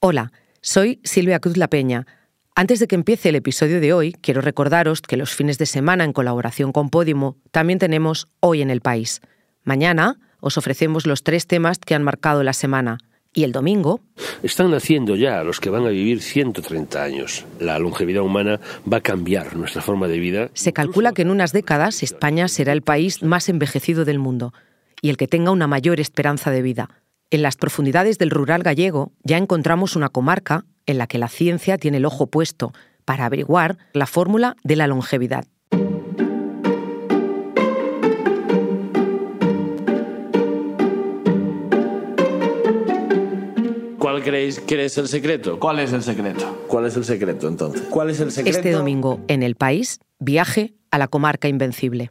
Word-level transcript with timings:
Hola, 0.00 0.30
soy 0.60 1.00
Silvia 1.02 1.40
Cruz 1.40 1.56
La 1.56 1.66
Peña. 1.66 2.06
Antes 2.54 2.78
de 2.78 2.86
que 2.86 2.94
empiece 2.94 3.30
el 3.30 3.34
episodio 3.34 3.80
de 3.80 3.92
hoy, 3.92 4.12
quiero 4.12 4.40
recordaros 4.40 5.02
que 5.02 5.16
los 5.16 5.34
fines 5.34 5.58
de 5.58 5.66
semana 5.66 6.04
en 6.04 6.12
colaboración 6.12 6.70
con 6.70 6.88
Podimo 6.88 7.36
también 7.50 7.80
tenemos 7.80 8.28
Hoy 8.38 8.62
en 8.62 8.70
el 8.70 8.80
País. 8.80 9.20
Mañana 9.64 10.20
os 10.38 10.56
ofrecemos 10.56 11.04
los 11.04 11.24
tres 11.24 11.48
temas 11.48 11.80
que 11.80 11.96
han 11.96 12.04
marcado 12.04 12.44
la 12.44 12.52
semana. 12.52 12.98
Y 13.34 13.42
el 13.42 13.50
domingo... 13.50 14.00
Están 14.44 14.70
naciendo 14.70 15.16
ya 15.16 15.42
los 15.42 15.58
que 15.58 15.68
van 15.68 15.84
a 15.84 15.88
vivir 15.88 16.22
130 16.22 17.02
años. 17.02 17.44
La 17.58 17.80
longevidad 17.80 18.22
humana 18.22 18.60
va 18.90 18.98
a 18.98 19.02
cambiar 19.02 19.56
nuestra 19.56 19.82
forma 19.82 20.06
de 20.06 20.20
vida. 20.20 20.48
Se 20.54 20.72
calcula 20.72 21.10
que 21.10 21.22
en 21.22 21.30
unas 21.30 21.52
décadas 21.52 22.04
España 22.04 22.46
será 22.46 22.72
el 22.72 22.82
país 22.82 23.24
más 23.24 23.48
envejecido 23.48 24.04
del 24.04 24.20
mundo 24.20 24.54
y 25.02 25.10
el 25.10 25.16
que 25.16 25.26
tenga 25.26 25.50
una 25.50 25.66
mayor 25.66 25.98
esperanza 25.98 26.52
de 26.52 26.62
vida. 26.62 26.88
En 27.30 27.42
las 27.42 27.56
profundidades 27.56 28.16
del 28.16 28.30
rural 28.30 28.62
gallego 28.62 29.12
ya 29.22 29.36
encontramos 29.36 29.96
una 29.96 30.08
comarca 30.08 30.64
en 30.86 30.96
la 30.96 31.06
que 31.06 31.18
la 31.18 31.28
ciencia 31.28 31.76
tiene 31.76 31.98
el 31.98 32.06
ojo 32.06 32.28
puesto 32.28 32.72
para 33.04 33.26
averiguar 33.26 33.76
la 33.92 34.06
fórmula 34.06 34.56
de 34.64 34.76
la 34.76 34.86
longevidad. 34.86 35.44
¿Cuál 43.98 44.22
creéis 44.22 44.60
que 44.60 44.82
es 44.86 44.96
el 44.96 45.06
secreto? 45.06 45.60
¿Cuál 45.60 45.80
es 45.80 45.92
el 45.92 46.02
secreto? 46.02 46.64
¿Cuál 46.66 46.86
es 46.86 46.96
el 46.96 47.04
secreto 47.04 47.46
entonces? 47.46 47.82
¿Cuál 47.90 48.08
es 48.08 48.20
el 48.20 48.30
secreto? 48.30 48.56
Este 48.56 48.72
domingo 48.72 49.20
en 49.28 49.42
El 49.42 49.54
País, 49.54 50.00
viaje 50.18 50.72
a 50.90 50.96
la 50.96 51.08
comarca 51.08 51.46
invencible. 51.46 52.10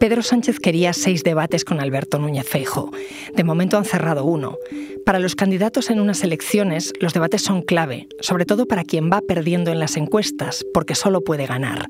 Pedro 0.00 0.22
Sánchez 0.22 0.60
quería 0.60 0.94
seis 0.94 1.24
debates 1.24 1.62
con 1.62 1.78
Alberto 1.78 2.18
Núñez 2.18 2.48
Feijo. 2.48 2.90
De 3.36 3.44
momento 3.44 3.76
han 3.76 3.84
cerrado 3.84 4.24
uno. 4.24 4.56
Para 5.04 5.18
los 5.18 5.36
candidatos 5.36 5.90
en 5.90 6.00
unas 6.00 6.24
elecciones, 6.24 6.94
los 7.00 7.12
debates 7.12 7.42
son 7.42 7.60
clave, 7.60 8.08
sobre 8.20 8.46
todo 8.46 8.64
para 8.64 8.82
quien 8.82 9.10
va 9.10 9.20
perdiendo 9.20 9.70
en 9.70 9.78
las 9.78 9.98
encuestas, 9.98 10.64
porque 10.72 10.94
solo 10.94 11.20
puede 11.20 11.44
ganar. 11.44 11.86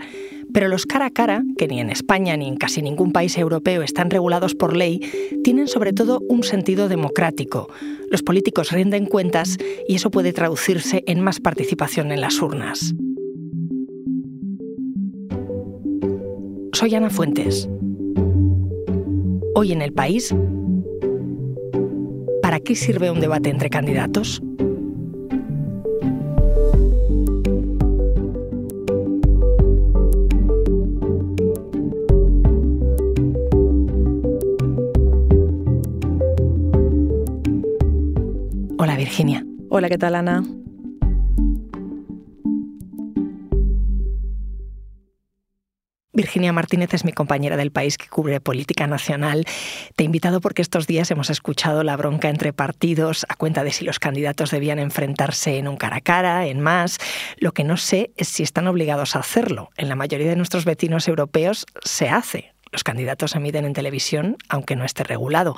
Pero 0.53 0.67
los 0.67 0.87
cara 0.87 1.07
a 1.07 1.11
cara, 1.11 1.45
que 1.57 1.69
ni 1.69 1.79
en 1.79 1.89
España 1.89 2.37
ni 2.37 2.49
en 2.49 2.57
casi 2.57 2.83
ningún 2.83 3.13
país 3.13 3.39
europeo 3.39 3.83
están 3.83 4.11
regulados 4.11 4.57
por 4.57 4.77
ley, 4.77 4.99
tienen 5.45 5.69
sobre 5.69 5.93
todo 5.93 6.19
un 6.29 6.43
sentido 6.43 6.89
democrático. 6.89 7.69
Los 8.11 8.25
políticos 8.25 8.73
rinden 8.73 9.07
cuentas 9.07 9.57
y 9.87 9.95
eso 9.95 10.11
puede 10.11 10.33
traducirse 10.33 11.05
en 11.07 11.21
más 11.21 11.39
participación 11.39 12.11
en 12.11 12.21
las 12.23 12.43
urnas. 12.43 12.93
Soy 16.73 16.93
Ana 16.97 17.11
Fuentes. 17.11 17.69
Hoy 19.53 19.73
en 19.73 19.83
el 19.83 19.93
país, 19.93 20.35
¿para 22.41 22.61
qué 22.61 22.77
sirve 22.77 23.11
un 23.11 23.21
debate 23.21 23.51
entre 23.51 23.69
candidatos? 23.69 24.41
Hola 38.79 38.97
Virginia. 38.97 39.45
Hola, 39.69 39.89
¿qué 39.89 39.99
tal 39.99 40.15
Ana? 40.15 40.45
Virginia 46.21 46.53
Martínez 46.53 46.93
es 46.93 47.07
mi 47.07 47.13
compañera 47.13 47.57
del 47.57 47.73
país 47.73 47.97
que 47.97 48.07
cubre 48.07 48.43
política 48.43 48.87
nacional. 48.87 49.47
Te 49.97 50.05
he 50.05 50.07
invitado 50.07 50.43
porque 50.43 50.61
estos 50.61 50.87
días 50.87 51.11
hemos 51.11 51.31
escuchado 51.31 51.83
la 51.83 51.97
bronca 51.97 52.29
entre 52.29 52.53
partidos 52.53 53.25
a 53.31 53.37
cuenta 53.37 53.65
de 53.65 53.73
si 53.73 53.87
los 53.87 53.99
candidatos 53.99 54.51
debían 54.51 54.79
enfrentarse 54.79 55.57
en 55.57 55.67
un 55.67 55.79
cara 55.79 55.97
a 55.97 56.01
cara, 56.03 56.47
en 56.47 56.61
más. 56.61 56.99
Lo 57.39 57.53
que 57.53 57.65
no 57.65 57.79
sé 57.79 58.11
es 58.19 58.29
si 58.29 58.43
están 58.43 58.67
obligados 58.67 59.17
a 59.17 59.21
hacerlo. 59.21 59.71
En 59.79 59.89
la 59.89 59.97
mayoría 59.97 60.29
de 60.29 60.37
nuestros 60.37 60.67
vecinos 60.67 61.09
europeos 61.09 61.65
se 61.83 62.11
hace. 62.11 62.53
Los 62.71 62.85
candidatos 62.85 63.35
emiten 63.35 63.65
en 63.65 63.73
televisión, 63.73 64.37
aunque 64.51 64.77
no 64.77 64.85
esté 64.85 65.05
regulado. 65.05 65.57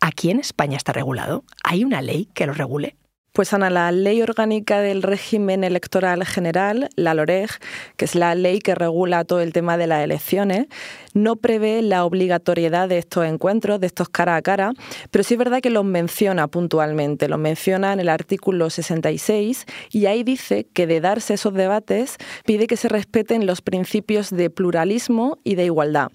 ¿Aquí 0.00 0.32
en 0.32 0.40
España 0.40 0.76
está 0.76 0.92
regulado? 0.92 1.44
¿Hay 1.62 1.84
una 1.84 2.02
ley 2.02 2.28
que 2.34 2.48
lo 2.48 2.52
regule? 2.52 2.96
Pues 3.32 3.52
Ana, 3.52 3.70
la 3.70 3.92
Ley 3.92 4.22
Orgánica 4.22 4.80
del 4.80 5.04
Régimen 5.04 5.62
Electoral 5.62 6.26
General, 6.26 6.88
la 6.96 7.14
LOREG, 7.14 7.48
que 7.96 8.04
es 8.04 8.16
la 8.16 8.34
ley 8.34 8.58
que 8.58 8.74
regula 8.74 9.22
todo 9.22 9.38
el 9.40 9.52
tema 9.52 9.76
de 9.76 9.86
las 9.86 10.02
elecciones, 10.02 10.66
no 11.14 11.36
prevé 11.36 11.80
la 11.82 12.04
obligatoriedad 12.04 12.88
de 12.88 12.98
estos 12.98 13.24
encuentros, 13.24 13.78
de 13.78 13.86
estos 13.86 14.08
cara 14.08 14.34
a 14.34 14.42
cara, 14.42 14.72
pero 15.12 15.22
sí 15.22 15.34
es 15.34 15.38
verdad 15.38 15.60
que 15.60 15.70
los 15.70 15.84
menciona 15.84 16.48
puntualmente, 16.48 17.28
los 17.28 17.38
menciona 17.38 17.92
en 17.92 18.00
el 18.00 18.08
artículo 18.08 18.68
66 18.68 19.64
y 19.92 20.06
ahí 20.06 20.24
dice 20.24 20.66
que 20.72 20.88
de 20.88 21.00
darse 21.00 21.34
esos 21.34 21.54
debates 21.54 22.16
pide 22.44 22.66
que 22.66 22.76
se 22.76 22.88
respeten 22.88 23.46
los 23.46 23.62
principios 23.62 24.30
de 24.30 24.50
pluralismo 24.50 25.38
y 25.44 25.54
de 25.54 25.66
igualdad 25.66 26.10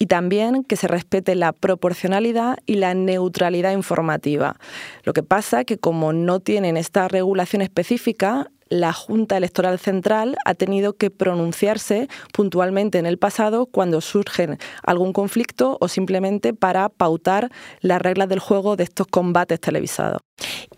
y 0.00 0.06
también 0.06 0.64
que 0.64 0.74
se 0.74 0.88
respete 0.88 1.36
la 1.36 1.52
proporcionalidad 1.52 2.58
y 2.66 2.74
la 2.74 2.92
neutralidad 2.94 3.70
informativa. 3.70 4.56
Lo 5.04 5.12
que 5.12 5.22
pasa 5.22 5.64
que 5.64 5.78
como 5.78 6.12
no 6.12 6.40
tiene 6.40 6.55
tienen 6.56 6.78
esta 6.78 7.06
regulación 7.06 7.60
específica, 7.60 8.50
la 8.70 8.94
Junta 8.94 9.36
Electoral 9.36 9.78
Central 9.78 10.36
ha 10.46 10.54
tenido 10.54 10.94
que 10.94 11.10
pronunciarse 11.10 12.08
puntualmente 12.32 12.96
en 12.96 13.04
el 13.04 13.18
pasado 13.18 13.66
cuando 13.66 14.00
surge 14.00 14.56
algún 14.82 15.12
conflicto 15.12 15.76
o 15.82 15.88
simplemente 15.88 16.54
para 16.54 16.88
pautar 16.88 17.50
las 17.82 18.00
reglas 18.00 18.30
del 18.30 18.38
juego 18.38 18.74
de 18.76 18.84
estos 18.84 19.06
combates 19.06 19.60
televisados. 19.60 20.22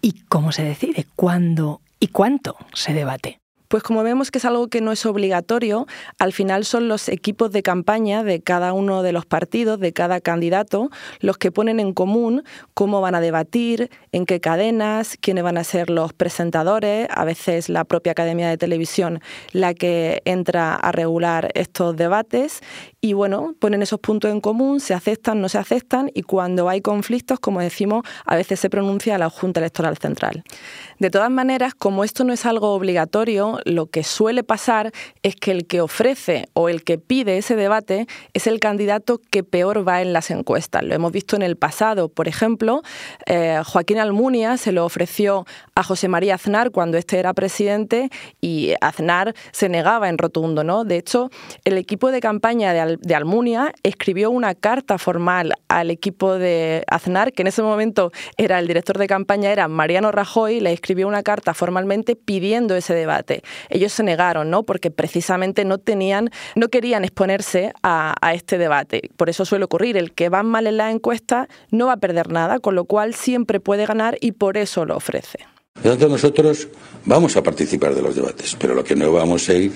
¿Y 0.02 0.24
cómo 0.28 0.50
se 0.50 0.64
decide? 0.64 1.06
¿Cuándo 1.14 1.80
y 2.00 2.08
cuánto 2.08 2.56
se 2.74 2.92
debate? 2.92 3.38
Pues 3.68 3.82
como 3.82 4.02
vemos 4.02 4.30
que 4.30 4.38
es 4.38 4.44
algo 4.44 4.68
que 4.68 4.80
no 4.80 4.92
es 4.92 5.04
obligatorio, 5.04 5.86
al 6.18 6.32
final 6.32 6.64
son 6.64 6.88
los 6.88 7.08
equipos 7.08 7.52
de 7.52 7.62
campaña 7.62 8.24
de 8.24 8.40
cada 8.40 8.72
uno 8.72 9.02
de 9.02 9.12
los 9.12 9.26
partidos, 9.26 9.78
de 9.78 9.92
cada 9.92 10.20
candidato, 10.20 10.90
los 11.20 11.36
que 11.36 11.52
ponen 11.52 11.78
en 11.78 11.92
común 11.92 12.44
cómo 12.72 13.02
van 13.02 13.14
a 13.14 13.20
debatir, 13.20 13.90
en 14.12 14.24
qué 14.24 14.40
cadenas, 14.40 15.18
quiénes 15.20 15.44
van 15.44 15.58
a 15.58 15.64
ser 15.64 15.90
los 15.90 16.14
presentadores, 16.14 17.08
a 17.10 17.24
veces 17.24 17.68
la 17.68 17.84
propia 17.84 18.12
Academia 18.12 18.48
de 18.48 18.56
Televisión 18.56 19.20
la 19.52 19.74
que 19.74 20.22
entra 20.24 20.74
a 20.74 20.92
regular 20.92 21.50
estos 21.54 21.96
debates 21.96 22.60
y 23.00 23.12
bueno, 23.12 23.54
ponen 23.60 23.82
esos 23.82 24.00
puntos 24.00 24.30
en 24.32 24.40
común, 24.40 24.80
se 24.80 24.92
aceptan, 24.92 25.40
no 25.40 25.48
se 25.48 25.58
aceptan 25.58 26.10
y 26.14 26.22
cuando 26.22 26.68
hay 26.68 26.80
conflictos, 26.80 27.38
como 27.38 27.60
decimos, 27.60 28.02
a 28.24 28.34
veces 28.34 28.58
se 28.58 28.70
pronuncia 28.70 29.16
la 29.18 29.30
Junta 29.30 29.60
Electoral 29.60 29.96
Central. 29.98 30.42
De 30.98 31.08
todas 31.08 31.30
maneras, 31.30 31.74
como 31.74 32.02
esto 32.02 32.24
no 32.24 32.32
es 32.32 32.44
algo 32.44 32.74
obligatorio, 32.74 33.60
lo 33.64 33.86
que 33.86 34.02
suele 34.02 34.42
pasar 34.42 34.90
es 35.22 35.36
que 35.36 35.52
el 35.52 35.68
que 35.68 35.80
ofrece 35.80 36.48
o 36.54 36.68
el 36.68 36.82
que 36.82 36.98
pide 36.98 37.38
ese 37.38 37.54
debate 37.54 38.08
es 38.34 38.48
el 38.48 38.58
candidato 38.58 39.20
que 39.30 39.44
peor 39.44 39.86
va 39.86 40.02
en 40.02 40.12
las 40.12 40.32
encuestas. 40.32 40.82
Lo 40.82 40.92
hemos 40.92 41.12
visto 41.12 41.36
en 41.36 41.42
el 41.42 41.56
pasado. 41.56 42.08
Por 42.08 42.26
ejemplo, 42.26 42.82
eh, 43.26 43.62
Joaquín 43.64 43.98
Almunia 43.98 44.56
se 44.56 44.72
lo 44.72 44.84
ofreció 44.84 45.46
a 45.76 45.84
José 45.84 46.08
María 46.08 46.34
Aznar 46.34 46.72
cuando 46.72 46.98
este 46.98 47.20
era 47.20 47.32
presidente 47.32 48.10
y 48.40 48.74
Aznar 48.80 49.34
se 49.52 49.68
negaba 49.68 50.08
en 50.08 50.18
rotundo. 50.18 50.64
¿no? 50.64 50.82
De 50.82 50.96
hecho, 50.96 51.30
el 51.64 51.78
equipo 51.78 52.10
de 52.10 52.20
campaña 52.20 52.72
de 52.72 52.87
de 52.96 53.14
Almunia 53.14 53.72
escribió 53.82 54.30
una 54.30 54.54
carta 54.54 54.98
formal 54.98 55.52
al 55.68 55.90
equipo 55.90 56.34
de 56.34 56.84
Aznar, 56.88 57.32
que 57.32 57.42
en 57.42 57.48
ese 57.48 57.62
momento 57.62 58.10
era 58.36 58.58
el 58.58 58.66
director 58.66 58.98
de 58.98 59.06
campaña, 59.06 59.52
era 59.52 59.68
Mariano 59.68 60.10
Rajoy, 60.10 60.60
le 60.60 60.72
escribió 60.72 61.06
una 61.06 61.22
carta 61.22 61.54
formalmente 61.54 62.16
pidiendo 62.16 62.74
ese 62.74 62.94
debate. 62.94 63.42
Ellos 63.68 63.92
se 63.92 64.02
negaron, 64.02 64.50
¿no? 64.50 64.62
Porque 64.62 64.90
precisamente 64.90 65.64
no 65.64 65.78
tenían, 65.78 66.30
no 66.54 66.68
querían 66.68 67.04
exponerse 67.04 67.72
a, 67.82 68.14
a 68.20 68.34
este 68.34 68.58
debate. 68.58 69.10
Por 69.16 69.28
eso 69.28 69.44
suele 69.44 69.66
ocurrir, 69.66 69.96
el 69.96 70.12
que 70.12 70.30
va 70.30 70.42
mal 70.42 70.66
en 70.66 70.78
la 70.78 70.90
encuesta 70.90 71.48
no 71.70 71.86
va 71.86 71.94
a 71.94 71.96
perder 71.98 72.30
nada, 72.30 72.58
con 72.58 72.74
lo 72.74 72.84
cual 72.84 73.14
siempre 73.14 73.60
puede 73.60 73.86
ganar 73.86 74.16
y 74.20 74.32
por 74.32 74.56
eso 74.56 74.84
lo 74.84 74.96
ofrece. 74.96 75.38
Entonces 75.78 76.08
nosotros 76.08 76.68
vamos 77.04 77.36
a 77.36 77.42
participar 77.42 77.94
de 77.94 78.02
los 78.02 78.14
debates, 78.14 78.56
pero 78.58 78.74
lo 78.74 78.84
que 78.84 78.96
no 78.96 79.12
vamos 79.12 79.48
a 79.48 79.54
ir 79.54 79.72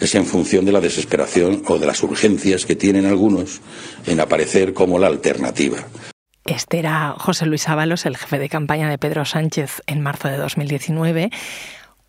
es 0.00 0.14
en 0.14 0.26
función 0.26 0.64
de 0.64 0.72
la 0.72 0.80
desesperación 0.80 1.62
o 1.66 1.78
de 1.78 1.86
las 1.86 2.02
urgencias 2.02 2.66
que 2.66 2.76
tienen 2.76 3.06
algunos 3.06 3.60
en 4.06 4.20
aparecer 4.20 4.74
como 4.74 4.98
la 4.98 5.06
alternativa. 5.06 5.78
Este 6.44 6.78
era 6.78 7.14
José 7.18 7.46
Luis 7.46 7.68
Ábalos, 7.68 8.04
el 8.04 8.16
jefe 8.18 8.38
de 8.38 8.50
campaña 8.50 8.90
de 8.90 8.98
Pedro 8.98 9.24
Sánchez 9.24 9.80
en 9.86 10.02
marzo 10.02 10.28
de 10.28 10.36
2019. 10.36 11.30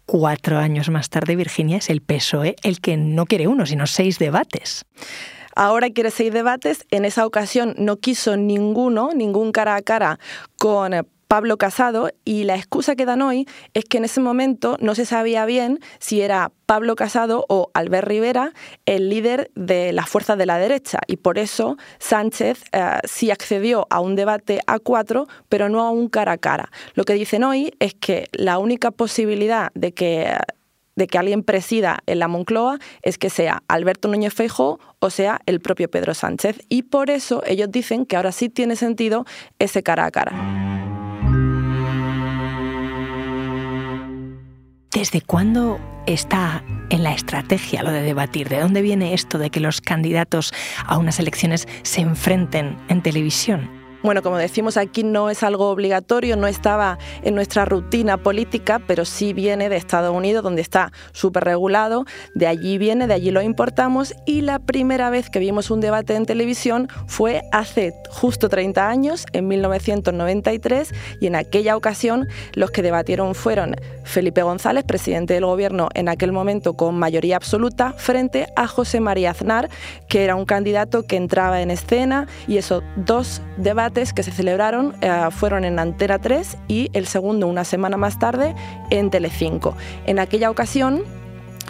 Cuatro 0.05 0.57
años 0.57 0.89
más 0.89 1.09
tarde, 1.09 1.35
Virginia, 1.35 1.77
es 1.77 1.89
el 1.89 2.01
PSOE 2.01 2.55
el 2.61 2.81
que 2.81 2.97
no 2.97 3.25
quiere 3.25 3.47
uno, 3.47 3.65
sino 3.65 3.87
seis 3.87 4.19
debates. 4.19 4.85
Ahora 5.55 5.89
quiere 5.89 6.11
seis 6.11 6.33
debates. 6.33 6.85
En 6.91 7.05
esa 7.05 7.25
ocasión 7.25 7.75
no 7.77 7.97
quiso 7.97 8.35
ninguno, 8.35 9.11
ningún 9.15 9.53
cara 9.53 9.75
a 9.75 9.81
cara 9.81 10.19
con 10.57 10.93
Pablo 11.27 11.57
Casado 11.57 12.09
y 12.23 12.43
la 12.43 12.55
excusa 12.55 12.95
que 12.95 13.05
dan 13.05 13.21
hoy 13.21 13.47
es 13.73 13.85
que 13.85 13.97
en 13.97 14.05
ese 14.05 14.21
momento 14.21 14.77
no 14.79 14.95
se 14.95 15.05
sabía 15.05 15.45
bien 15.45 15.79
si 15.99 16.21
era 16.21 16.51
Pablo 16.65 16.95
Casado 16.95 17.45
o 17.49 17.69
Albert 17.73 18.07
Rivera 18.07 18.53
el 18.85 19.09
líder 19.09 19.51
de 19.55 19.93
las 19.93 20.09
fuerzas 20.09 20.37
de 20.37 20.45
la 20.45 20.57
derecha 20.57 20.99
y 21.07 21.17
por 21.17 21.37
eso 21.37 21.77
Sánchez 21.99 22.63
eh, 22.71 22.99
sí 23.05 23.31
accedió 23.31 23.87
a 23.89 23.99
un 23.99 24.15
debate 24.15 24.61
a 24.67 24.79
cuatro 24.79 25.27
pero 25.49 25.69
no 25.69 25.81
a 25.81 25.91
un 25.91 26.09
cara 26.09 26.33
a 26.33 26.37
cara. 26.37 26.71
Lo 26.93 27.03
que 27.03 27.13
dicen 27.13 27.43
hoy 27.43 27.73
es 27.79 27.93
que 27.93 28.27
la 28.33 28.57
única 28.57 28.91
posibilidad 28.91 29.71
de 29.73 29.93
que 29.93 30.35
de 30.95 31.07
que 31.07 31.17
alguien 31.17 31.43
presida 31.43 31.99
en 32.05 32.19
la 32.19 32.27
Moncloa 32.27 32.79
es 33.01 33.17
que 33.17 33.29
sea 33.29 33.63
Alberto 33.67 34.07
Núñez 34.07 34.33
Feijóo 34.33 34.79
o 34.99 35.09
sea 35.09 35.41
el 35.45 35.59
propio 35.59 35.89
Pedro 35.89 36.13
Sánchez. 36.13 36.61
Y 36.69 36.83
por 36.83 37.09
eso 37.09 37.43
ellos 37.45 37.69
dicen 37.71 38.05
que 38.05 38.15
ahora 38.15 38.31
sí 38.31 38.49
tiene 38.49 38.75
sentido 38.75 39.25
ese 39.59 39.83
cara 39.83 40.05
a 40.05 40.11
cara. 40.11 40.74
¿Desde 44.95 45.19
cuándo 45.19 45.77
está 46.07 46.63
en 46.89 47.03
la 47.03 47.13
estrategia 47.13 47.83
lo 47.83 47.91
de 47.91 48.01
debatir? 48.01 48.47
¿De 48.47 48.61
dónde 48.61 48.81
viene 48.81 49.13
esto 49.13 49.37
de 49.37 49.49
que 49.49 49.59
los 49.59 49.81
candidatos 49.81 50.53
a 50.85 50.97
unas 50.97 51.19
elecciones 51.19 51.67
se 51.83 51.99
enfrenten 51.99 52.77
en 52.87 53.01
televisión? 53.01 53.84
Bueno, 54.05 54.21
como 54.21 54.37
decimos 54.37 54.77
aquí 54.77 55.03
no 55.03 55.31
es 55.31 55.41
algo 55.41 55.67
obligatorio, 55.71 56.35
no 56.35 56.45
estaba 56.45 56.99
en 57.23 57.33
nuestra 57.33 57.65
rutina 57.65 58.17
política, 58.17 58.79
pero 58.85 59.03
sí 59.03 59.33
viene 59.33 59.67
de 59.67 59.77
Estados 59.77 60.15
Unidos, 60.15 60.43
donde 60.43 60.61
está 60.61 60.91
súper 61.11 61.43
regulado, 61.43 62.05
de 62.35 62.45
allí 62.45 62.77
viene, 62.77 63.07
de 63.07 63.15
allí 63.15 63.31
lo 63.31 63.41
importamos. 63.41 64.13
Y 64.27 64.41
la 64.41 64.59
primera 64.59 65.09
vez 65.09 65.31
que 65.31 65.39
vimos 65.39 65.71
un 65.71 65.81
debate 65.81 66.13
en 66.13 66.27
televisión 66.27 66.87
fue 67.07 67.41
hace 67.51 67.93
justo 68.11 68.47
30 68.47 68.87
años, 68.87 69.25
en 69.33 69.47
1993, 69.47 70.93
y 71.19 71.25
en 71.25 71.35
aquella 71.35 71.75
ocasión 71.75 72.27
los 72.53 72.69
que 72.69 72.83
debatieron 72.83 73.33
fueron 73.33 73.75
Felipe 74.03 74.43
González, 74.43 74.83
presidente 74.83 75.33
del 75.33 75.45
gobierno 75.45 75.89
en 75.95 76.09
aquel 76.09 76.31
momento 76.31 76.75
con 76.75 76.93
mayoría 76.93 77.37
absoluta, 77.37 77.93
frente 77.93 78.45
a 78.55 78.67
José 78.67 78.99
María 78.99 79.31
Aznar, 79.31 79.67
que 80.07 80.23
era 80.23 80.35
un 80.35 80.45
candidato 80.45 81.07
que 81.07 81.15
entraba 81.15 81.63
en 81.63 81.71
escena. 81.71 82.27
Y 82.47 82.57
esos 82.57 82.83
dos 82.97 83.41
debates 83.57 83.94
que 83.95 84.23
se 84.23 84.31
celebraron 84.31 84.93
eh, 84.99 85.29
fueron 85.31 85.63
en 85.63 85.79
Antena 85.79 86.19
3 86.19 86.57
y 86.67 86.89
el 86.91 87.07
segundo 87.07 87.47
una 87.47 87.63
semana 87.63 87.95
más 87.95 88.19
tarde 88.19 88.53
en 88.89 89.09
Telecinco. 89.09 89.77
En 90.05 90.19
aquella 90.19 90.51
ocasión 90.51 91.03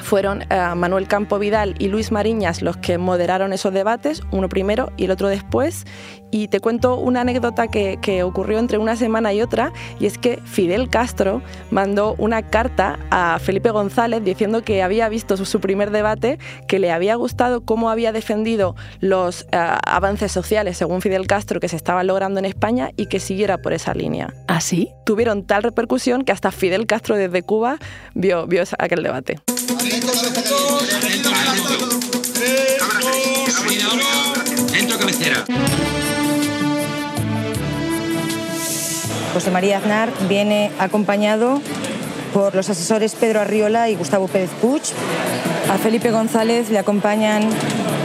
fueron 0.01 0.44
eh, 0.50 0.74
Manuel 0.75 1.07
Campo 1.07 1.39
Vidal 1.39 1.75
y 1.80 1.88
Luis 1.88 2.12
Mariñas 2.12 2.62
los 2.62 2.77
que 2.77 2.97
moderaron 2.97 3.53
esos 3.53 3.74
debates, 3.74 4.21
uno 4.31 4.50
primero 4.50 4.92
y 4.97 5.06
el 5.06 5.12
otro 5.12 5.30
después. 5.30 5.86
Y 6.31 6.50
te 6.50 6.59
cuento 6.59 6.97
una 6.97 7.21
anécdota 7.21 7.68
que, 7.69 8.24
ocurrió 8.24 8.59
entre 8.59 8.77
una 8.77 8.97
semana 8.97 9.31
y 9.33 9.42
otra, 9.42 9.71
y 10.00 10.06
es 10.06 10.18
que 10.18 10.42
Fidel 10.44 10.89
Castro 10.89 11.42
mandó 11.71 12.15
una 12.18 12.42
carta 12.42 13.00
a 13.09 13.39
Felipe 13.39 13.69
González 13.69 14.21
diciendo 14.21 14.62
que 14.62 14.83
había 14.83 15.07
visto 15.07 15.38
su, 15.38 15.59
primer 15.62 15.92
debate, 15.92 16.38
que 16.68 16.80
le 16.80 16.92
había 16.92 17.15
gustado 17.15 17.63
cómo 17.63 17.89
había 17.89 18.12
defendido 18.12 18.75
los 19.00 19.44
eh, 19.44 19.57
avances 19.86 20.31
sociales, 20.31 20.77
según 20.77 21.01
Fidel 21.01 21.25
Castro, 21.25 21.62
que 21.62 21.69
se 21.69 21.77
estaban 21.77 22.07
logrando 22.07 22.39
en 22.39 22.45
España 22.45 22.89
y 22.97 23.06
que 23.06 23.21
siguiera 23.21 23.59
por 23.59 23.71
esa 23.71 23.94
línea. 23.94 24.33
¿Así? 24.47 24.89
¿Ah, 24.92 25.03
Tuvieron 25.06 25.45
tal 25.45 25.63
repercusión 25.63 26.24
que 26.24 26.33
hasta 26.33 26.51
Fidel 26.51 26.86
Castro 26.86 27.15
desde 27.15 27.44
Cuba 27.44 27.77
vio, 28.13 28.47
vio 28.47 28.63
aquel 28.77 29.03
debate. 29.03 29.39
José 39.33 39.51
María 39.51 39.77
Aznar 39.79 40.09
viene 40.29 40.71
acompañado 40.79 41.62
por 42.35 42.53
los 42.53 42.69
asesores 42.69 43.15
Pedro 43.15 43.39
Arriola 43.39 43.89
y 43.89 43.95
Gustavo 43.95 44.27
Pérez 44.27 44.49
Puig. 44.61 44.81
A 45.69 45.77
Felipe 45.77 46.11
González 46.11 46.69
le 46.69 46.77
acompañan 46.77 47.49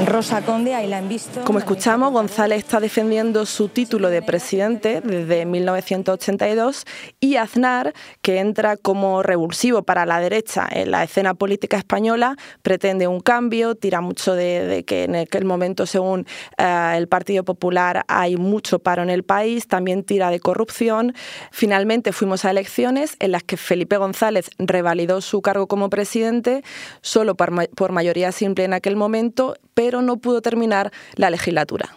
Rosa 0.06 0.40
Conde, 0.42 0.74
ahí 0.74 0.86
la 0.86 0.98
han 0.98 1.08
visto. 1.08 1.42
Como 1.44 1.58
escuchamos, 1.58 2.12
González 2.12 2.58
está 2.58 2.80
defendiendo 2.80 3.44
su 3.44 3.68
título 3.68 4.08
de 4.08 4.22
presidente 4.22 5.02
desde 5.02 5.44
1982 5.44 6.84
y 7.18 7.36
Aznar, 7.36 7.92
que 8.22 8.38
entra 8.38 8.76
como 8.76 9.22
revulsivo 9.22 9.82
para 9.82 10.06
la 10.06 10.20
derecha 10.20 10.66
en 10.70 10.92
la 10.92 11.02
escena 11.02 11.34
política 11.34 11.76
española, 11.76 12.36
pretende 12.62 13.08
un 13.08 13.20
cambio, 13.20 13.74
tira 13.74 14.00
mucho 14.00 14.34
de, 14.34 14.84
que 14.86 15.04
en 15.04 15.16
aquel 15.16 15.44
momento, 15.44 15.86
según 15.86 16.26
eh, 16.56 16.94
el 16.96 17.08
Partido 17.08 17.44
Popular, 17.44 18.04
hay 18.08 18.36
mucho 18.36 18.78
paro 18.78 19.02
en 19.02 19.10
el 19.10 19.24
país, 19.24 19.66
también 19.68 20.02
tira 20.04 20.30
de 20.30 20.40
corrupción. 20.40 21.14
Finalmente 21.50 22.12
fuimos 22.12 22.44
a 22.44 22.50
elecciones 22.50 23.16
en 23.18 23.32
las 23.32 23.42
que 23.42 23.56
Felipe 23.56 23.96
González 23.96 24.19
revalidó 24.58 25.20
su 25.20 25.43
cargo 25.43 25.67
como 25.67 25.90
presidente 25.90 26.62
solo 27.00 27.34
por, 27.34 27.93
mayoría 27.93 28.32
simple 28.32 28.64
en 28.64 28.72
aquel 28.72 28.96
momento, 28.96 29.56
pero 29.75 30.02
no 30.02 30.19
pudo 30.19 30.43
terminar 30.43 30.93
la 31.17 31.31
legislatura. 31.31 31.96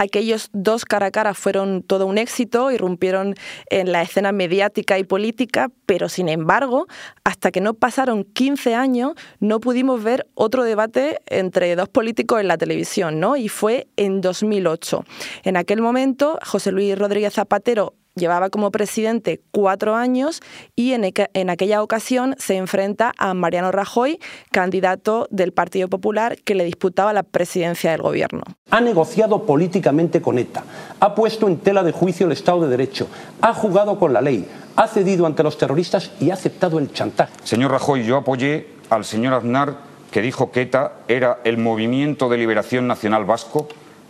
Aquellos 0.00 0.48
dos 0.52 0.84
cara 0.84 1.06
a 1.06 1.10
cara 1.10 1.34
fueron 1.34 1.82
todo 1.82 2.06
un 2.06 2.18
éxito, 2.18 2.70
irrumpieron 2.70 3.34
en 3.68 3.90
la 3.90 4.00
escena 4.00 4.30
mediática 4.30 4.96
y 4.96 5.02
política, 5.02 5.72
pero 5.86 6.08
sin 6.08 6.28
embargo, 6.28 6.86
hasta 7.24 7.50
que 7.50 7.60
no 7.60 7.74
pasaron 7.74 8.22
15 8.22 8.76
años, 8.76 9.14
no 9.40 9.58
pudimos 9.58 10.00
ver 10.04 10.28
otro 10.34 10.62
debate 10.62 11.18
entre 11.26 11.74
dos 11.74 11.88
políticos 11.88 12.40
en 12.40 12.46
la 12.46 12.56
televisión, 12.56 13.18
¿no? 13.18 13.34
Y 13.36 13.48
fue 13.48 13.88
en 13.96 14.20
2008. 14.20 15.04
En 15.42 15.56
aquel 15.56 15.82
momento, 15.82 16.38
José 16.46 16.70
Luis 16.70 16.96
Rodríguez 16.96 17.34
Zapatero 17.34 17.94
llevaba 18.18 18.50
como 18.50 18.70
presidente 18.70 19.40
cuatro 19.50 19.94
años 19.94 20.40
y 20.76 20.92
en, 20.92 21.10
en, 21.14 21.50
aquella 21.50 21.82
ocasión 21.82 22.34
se 22.38 22.56
enfrenta 22.56 23.12
a 23.16 23.34
Mariano 23.34 23.72
Rajoy, 23.72 24.18
candidato 24.52 25.26
del 25.30 25.52
Partido 25.52 25.88
Popular 25.88 26.36
que 26.44 26.54
le 26.54 26.64
disputaba 26.64 27.12
la 27.12 27.22
presidencia 27.22 27.90
del 27.90 28.02
gobierno. 28.02 28.42
Ha 28.70 28.80
negociado 28.80 29.44
políticamente 29.44 30.20
con 30.20 30.38
ETA, 30.38 30.64
ha 31.00 31.14
puesto 31.14 31.48
en 31.48 31.58
tela 31.58 31.82
de 31.82 31.92
juicio 31.92 32.26
el 32.26 32.32
Estado 32.32 32.62
de 32.62 32.68
Derecho, 32.68 33.08
ha 33.40 33.54
jugado 33.54 33.98
con 33.98 34.12
la 34.12 34.20
ley, 34.20 34.46
ha 34.76 34.86
cedido 34.86 35.26
ante 35.26 35.42
los 35.42 35.58
terroristas 35.58 36.12
y 36.20 36.30
ha 36.30 36.34
aceptado 36.34 36.78
el 36.78 36.92
chantaje. 36.92 37.32
Señor 37.44 37.70
Rajoy, 37.70 38.04
yo 38.04 38.16
apoyé 38.16 38.68
al 38.90 39.04
señor 39.04 39.34
Aznar 39.34 39.88
que 40.10 40.22
dijo 40.22 40.50
que 40.50 40.62
ETA 40.62 40.92
era 41.08 41.40
el 41.44 41.58
Movimiento 41.58 42.28
de 42.28 42.38
Liberación 42.38 42.86
Nacional 42.86 43.24
Vasco 43.24 43.68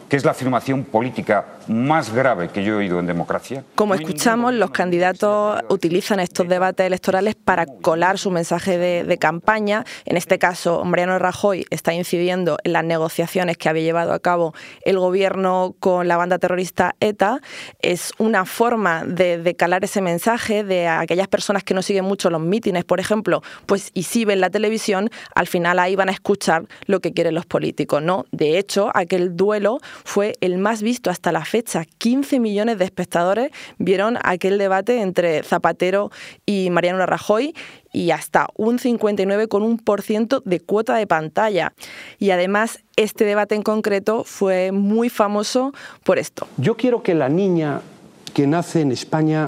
que 0.08 0.16
es 0.16 0.24
la 0.24 0.30
afirmación 0.30 0.84
política 0.84 1.58
más 1.68 2.12
grave 2.12 2.48
que 2.48 2.64
yo 2.64 2.74
he 2.74 2.76
oído 2.76 2.98
en 2.98 3.06
democracia. 3.06 3.62
Como 3.74 3.94
escuchamos, 3.94 4.54
los 4.54 4.70
candidatos 4.70 5.60
utilizan 5.68 6.18
estos 6.20 6.48
debates 6.48 6.86
electorales 6.86 7.34
para 7.34 7.66
colar 7.66 8.18
su 8.18 8.30
mensaje 8.30 8.78
de, 8.78 9.18
campaña. 9.18 9.84
En 10.04 10.16
este 10.16 10.38
caso, 10.38 10.84
Mariano 10.84 11.18
Rajoy 11.18 11.66
está 11.70 11.92
incidiendo 11.92 12.56
en 12.62 12.72
las 12.72 12.84
negociaciones 12.84 13.58
que 13.58 13.68
había 13.68 13.82
llevado 13.82 14.12
a 14.12 14.20
cabo 14.20 14.54
el 14.84 14.98
gobierno 14.98 15.74
con 15.80 16.06
la 16.06 16.16
banda 16.16 16.38
terrorista 16.38 16.94
ETA. 17.00 17.40
Es 17.80 18.12
una 18.18 18.44
forma 18.44 19.04
de, 19.04 19.54
calar 19.58 19.82
ese 19.84 20.00
mensaje 20.00 20.62
de 20.62 20.86
aquellas 20.86 21.26
personas 21.26 21.64
que 21.64 21.74
no 21.74 21.82
siguen 21.82 22.04
mucho 22.04 22.30
los 22.30 22.40
mítines, 22.40 22.84
por 22.84 23.00
ejemplo, 23.00 23.42
pues 23.66 23.90
y 23.92 24.04
si 24.04 24.24
ven 24.24 24.40
la 24.40 24.50
televisión, 24.50 25.10
al 25.34 25.48
final 25.48 25.80
ahí 25.80 25.96
van 25.96 26.08
a 26.08 26.12
escuchar 26.12 26.64
lo 26.86 27.00
que 27.00 27.12
quieren 27.12 27.34
los 27.34 27.44
políticos, 27.44 28.00
¿no? 28.00 28.26
De 28.30 28.58
hecho, 28.58 28.90
aquel 28.94 29.36
duelo 29.36 29.80
fue 30.04 30.34
el 30.40 30.58
más 30.58 30.82
visto 30.82 31.10
hasta 31.10 31.32
la 31.32 31.44
fecha. 31.44 31.84
15 31.98 32.40
millones 32.40 32.78
de 32.78 32.84
espectadores 32.84 33.50
vieron 33.78 34.18
aquel 34.22 34.58
debate 34.58 35.00
entre 35.00 35.42
Zapatero 35.42 36.10
y 36.46 36.70
Mariano 36.70 37.04
Rajoy 37.06 37.54
y 37.92 38.10
hasta 38.10 38.48
un 38.56 38.78
59,1% 38.78 40.42
de 40.44 40.60
cuota 40.60 40.96
de 40.96 41.06
pantalla. 41.06 41.72
Y 42.18 42.30
además, 42.30 42.80
este 42.96 43.24
debate 43.24 43.54
en 43.54 43.62
concreto 43.62 44.24
fue 44.24 44.72
muy 44.72 45.08
famoso 45.08 45.72
por 46.04 46.18
esto. 46.18 46.46
Yo 46.56 46.76
quiero 46.76 47.02
que 47.02 47.14
la 47.14 47.28
niña 47.28 47.80
que 48.34 48.46
nace 48.46 48.80
en 48.80 48.92
España 48.92 49.46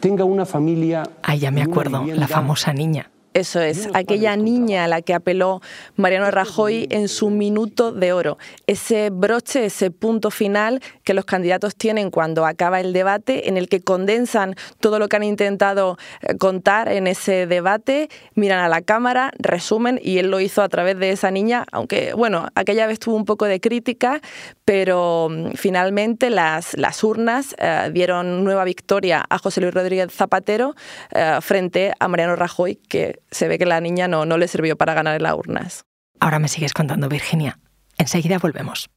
tenga 0.00 0.24
una 0.24 0.46
familia... 0.46 1.04
Ah, 1.22 1.34
ya 1.34 1.50
me 1.50 1.62
acuerdo, 1.62 2.04
la 2.04 2.28
famosa 2.28 2.72
niña. 2.72 3.10
Eso 3.38 3.60
es, 3.60 3.88
aquella 3.94 4.36
niña 4.36 4.82
a 4.82 4.88
la 4.88 5.00
que 5.00 5.14
apeló 5.14 5.60
Mariano 5.94 6.28
Rajoy 6.32 6.88
en 6.90 7.06
su 7.06 7.30
minuto 7.30 7.92
de 7.92 8.12
oro. 8.12 8.36
Ese 8.66 9.10
broche, 9.10 9.66
ese 9.66 9.92
punto 9.92 10.32
final 10.32 10.82
que 11.04 11.14
los 11.14 11.24
candidatos 11.24 11.76
tienen 11.76 12.10
cuando 12.10 12.44
acaba 12.44 12.80
el 12.80 12.92
debate, 12.92 13.48
en 13.48 13.56
el 13.56 13.68
que 13.68 13.80
condensan 13.80 14.56
todo 14.80 14.98
lo 14.98 15.08
que 15.08 15.16
han 15.16 15.22
intentado 15.22 15.98
eh, 16.20 16.36
contar 16.36 16.90
en 16.90 17.06
ese 17.06 17.46
debate, 17.46 18.08
miran 18.34 18.58
a 18.58 18.68
la 18.68 18.82
cámara, 18.82 19.30
resumen, 19.38 20.00
y 20.02 20.18
él 20.18 20.30
lo 20.30 20.40
hizo 20.40 20.60
a 20.62 20.68
través 20.68 20.98
de 20.98 21.10
esa 21.10 21.30
niña, 21.30 21.64
aunque, 21.70 22.14
bueno, 22.14 22.48
aquella 22.56 22.88
vez 22.88 22.98
tuvo 22.98 23.14
un 23.14 23.24
poco 23.24 23.44
de 23.44 23.60
crítica, 23.60 24.20
pero 24.64 25.28
mm, 25.30 25.52
finalmente 25.54 26.28
las, 26.30 26.76
las 26.76 27.04
urnas 27.04 27.54
eh, 27.58 27.90
dieron 27.92 28.42
nueva 28.42 28.64
victoria 28.64 29.24
a 29.30 29.38
José 29.38 29.60
Luis 29.60 29.72
Rodríguez 29.72 30.12
Zapatero 30.12 30.74
eh, 31.12 31.38
frente 31.40 31.92
a 31.98 32.08
Mariano 32.08 32.34
Rajoy, 32.36 32.76
que 32.88 33.20
se 33.30 33.48
ve 33.48 33.58
que 33.58 33.66
la 33.66 33.80
niña 33.80 34.08
no, 34.08 34.24
no 34.24 34.38
le 34.38 34.48
sirvió 34.48 34.76
para 34.76 34.94
ganar 34.94 35.16
en 35.16 35.22
las 35.22 35.34
urnas. 35.34 35.84
Ahora 36.20 36.38
me 36.38 36.48
sigues 36.48 36.72
contando, 36.72 37.08
Virginia. 37.08 37.58
Enseguida 37.96 38.38
volvemos. 38.38 38.90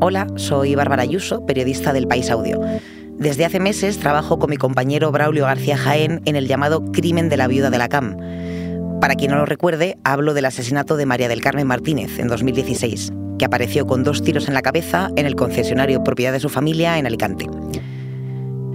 Hola, 0.00 0.26
soy 0.36 0.74
Bárbara 0.74 1.02
Ayuso, 1.02 1.44
periodista 1.46 1.92
del 1.92 2.06
País 2.06 2.30
Audio. 2.30 2.60
Desde 3.18 3.46
hace 3.46 3.60
meses 3.60 3.98
trabajo 3.98 4.38
con 4.38 4.50
mi 4.50 4.58
compañero 4.58 5.10
Braulio 5.10 5.44
García 5.44 5.78
Jaén 5.78 6.20
en 6.26 6.36
el 6.36 6.46
llamado 6.46 6.84
Crimen 6.92 7.30
de 7.30 7.38
la 7.38 7.48
Viuda 7.48 7.70
de 7.70 7.78
la 7.78 7.88
CAM. 7.88 8.16
Para 9.00 9.14
quien 9.14 9.30
no 9.30 9.38
lo 9.38 9.46
recuerde, 9.46 9.96
hablo 10.04 10.34
del 10.34 10.44
asesinato 10.44 10.96
de 10.96 11.06
María 11.06 11.28
del 11.28 11.40
Carmen 11.40 11.66
Martínez 11.66 12.18
en 12.18 12.28
2016, 12.28 13.12
que 13.38 13.44
apareció 13.46 13.86
con 13.86 14.04
dos 14.04 14.22
tiros 14.22 14.48
en 14.48 14.54
la 14.54 14.62
cabeza 14.62 15.10
en 15.16 15.24
el 15.24 15.34
concesionario 15.34 16.04
propiedad 16.04 16.32
de 16.32 16.40
su 16.40 16.50
familia 16.50 16.98
en 16.98 17.06
Alicante. 17.06 17.46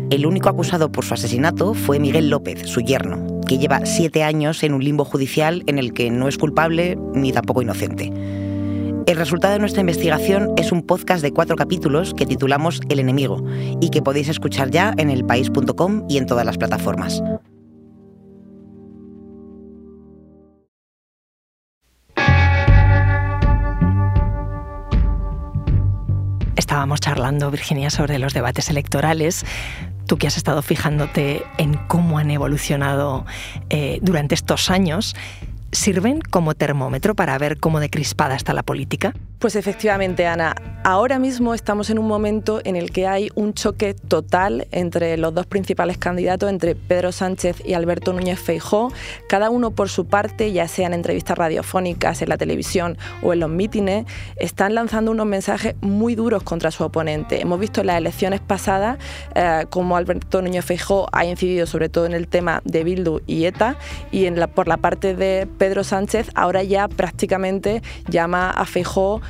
El 0.10 0.26
único 0.26 0.50
acusado 0.50 0.92
por 0.92 1.06
su 1.06 1.14
asesinato 1.14 1.74
fue 1.74 2.00
Miguel 2.00 2.30
López, 2.30 2.68
su 2.68 2.82
yerno, 2.82 3.41
que 3.52 3.58
lleva 3.58 3.86
siete 3.86 4.24
años 4.24 4.64
en 4.64 4.74
un 4.74 4.82
limbo 4.82 5.04
judicial 5.04 5.64
en 5.68 5.78
el 5.78 5.92
que 5.92 6.10
no 6.10 6.30
es 6.30 6.38
culpable 6.38 6.98
ni 7.14 7.34
tampoco 7.34 7.62
inocente. 7.62 8.06
El 9.08 9.18
resultado 9.18 9.52
de 9.52 9.60
nuestra 9.60 9.82
investigación 9.82 10.54
es 10.56 10.72
un 10.72 10.84
podcast 10.84 11.22
de 11.22 11.34
cuatro 11.34 11.58
capítulos 11.58 12.14
que 12.14 12.26
titulamos 12.26 12.80
El 12.88 13.00
enemigo 13.00 13.44
y 13.82 13.90
que 13.90 14.02
podéis 14.02 14.30
escuchar 14.30 14.72
ya 14.72 14.94
en 14.96 15.10
elpaís.com 15.10 16.06
y 16.08 16.16
en 16.18 16.28
todas 16.28 16.46
las 16.46 16.58
plataformas. 16.58 17.22
Estábamos 26.56 27.02
charlando, 27.02 27.52
Virginia, 27.52 27.90
sobre 27.90 28.18
los 28.18 28.34
debates 28.34 28.70
electorales 28.70 29.44
tú 30.12 30.18
que 30.18 30.28
has 30.28 30.36
estado 30.36 30.62
fijándote 30.62 31.42
en 31.58 31.76
cómo 31.88 32.18
han 32.18 32.32
evolucionado 32.32 33.26
eh, 33.70 34.00
durante 34.02 34.36
estos 34.36 34.70
años, 34.70 35.16
¿sirven 35.72 36.22
como 36.22 36.54
termómetro 36.54 37.16
para 37.16 37.38
ver 37.38 37.60
cómo 37.60 37.80
decrispada 37.80 38.36
está 38.36 38.54
la 38.54 38.64
política? 38.64 39.14
Pues 39.42 39.56
efectivamente, 39.56 40.28
Ana, 40.28 40.54
ahora 40.84 41.18
mismo 41.18 41.56
estamos 41.56 41.90
en 41.90 41.98
un 41.98 42.08
momento 42.08 42.62
en 42.64 42.76
el 42.76 42.92
que 42.92 43.08
hay 43.08 43.30
un 43.34 43.56
choque 43.56 43.96
total 43.96 44.68
entre 44.70 45.18
los 45.18 45.34
dos 45.34 45.48
principales 45.48 45.98
candidatos, 45.98 46.48
entre 46.48 46.76
Pedro 46.76 47.12
Sánchez 47.12 47.64
y 47.66 47.74
Alberto 47.74 48.14
Núñez 48.14 48.40
Feijó, 48.40 48.94
cada 49.28 49.50
uno 49.50 49.72
por 49.72 49.90
su 49.90 50.06
parte, 50.06 50.52
ya 50.52 50.68
sean 50.68 50.94
entrevistas 50.94 51.36
radiofónicas, 51.40 52.22
en 52.22 52.30
la 52.30 52.38
televisión 52.38 53.00
o 53.24 53.34
en 53.34 53.40
los 53.40 53.50
mítines, 53.50 54.06
están 54.36 54.76
lanzando 54.76 55.10
unos 55.10 55.26
mensajes 55.26 55.74
muy 55.82 56.14
duros 56.14 56.44
contra 56.44 56.70
su 56.70 56.84
oponente. 56.84 57.42
Hemos 57.42 57.60
visto 57.60 57.82
en 57.82 57.88
las 57.88 57.98
elecciones 57.98 58.42
pasadas 58.42 59.00
eh, 59.34 59.66
cómo 59.72 59.98
Alberto 59.98 60.44
Núñez 60.44 60.66
Feijó 60.66 61.08
ha 61.14 61.26
incidido 61.26 61.66
sobre 61.66 61.90
todo 61.90 62.06
en 62.06 62.14
el 62.14 62.28
tema 62.28 62.62
de 62.64 62.84
Bildu 62.84 63.22
y 63.26 63.46
ETA, 63.46 63.76
y 64.12 64.26
en 64.26 64.40
la, 64.40 64.46
por 64.46 64.68
la 64.68 64.78
parte 64.78 65.16
de 65.16 65.48
Pedro 65.62 65.84
Sánchez 65.84 66.32
ahora 66.34 66.64
ya 66.64 66.88
prácticamente 66.88 67.84
llama 68.10 68.50
a 68.50 68.66
Feijó 68.66 69.22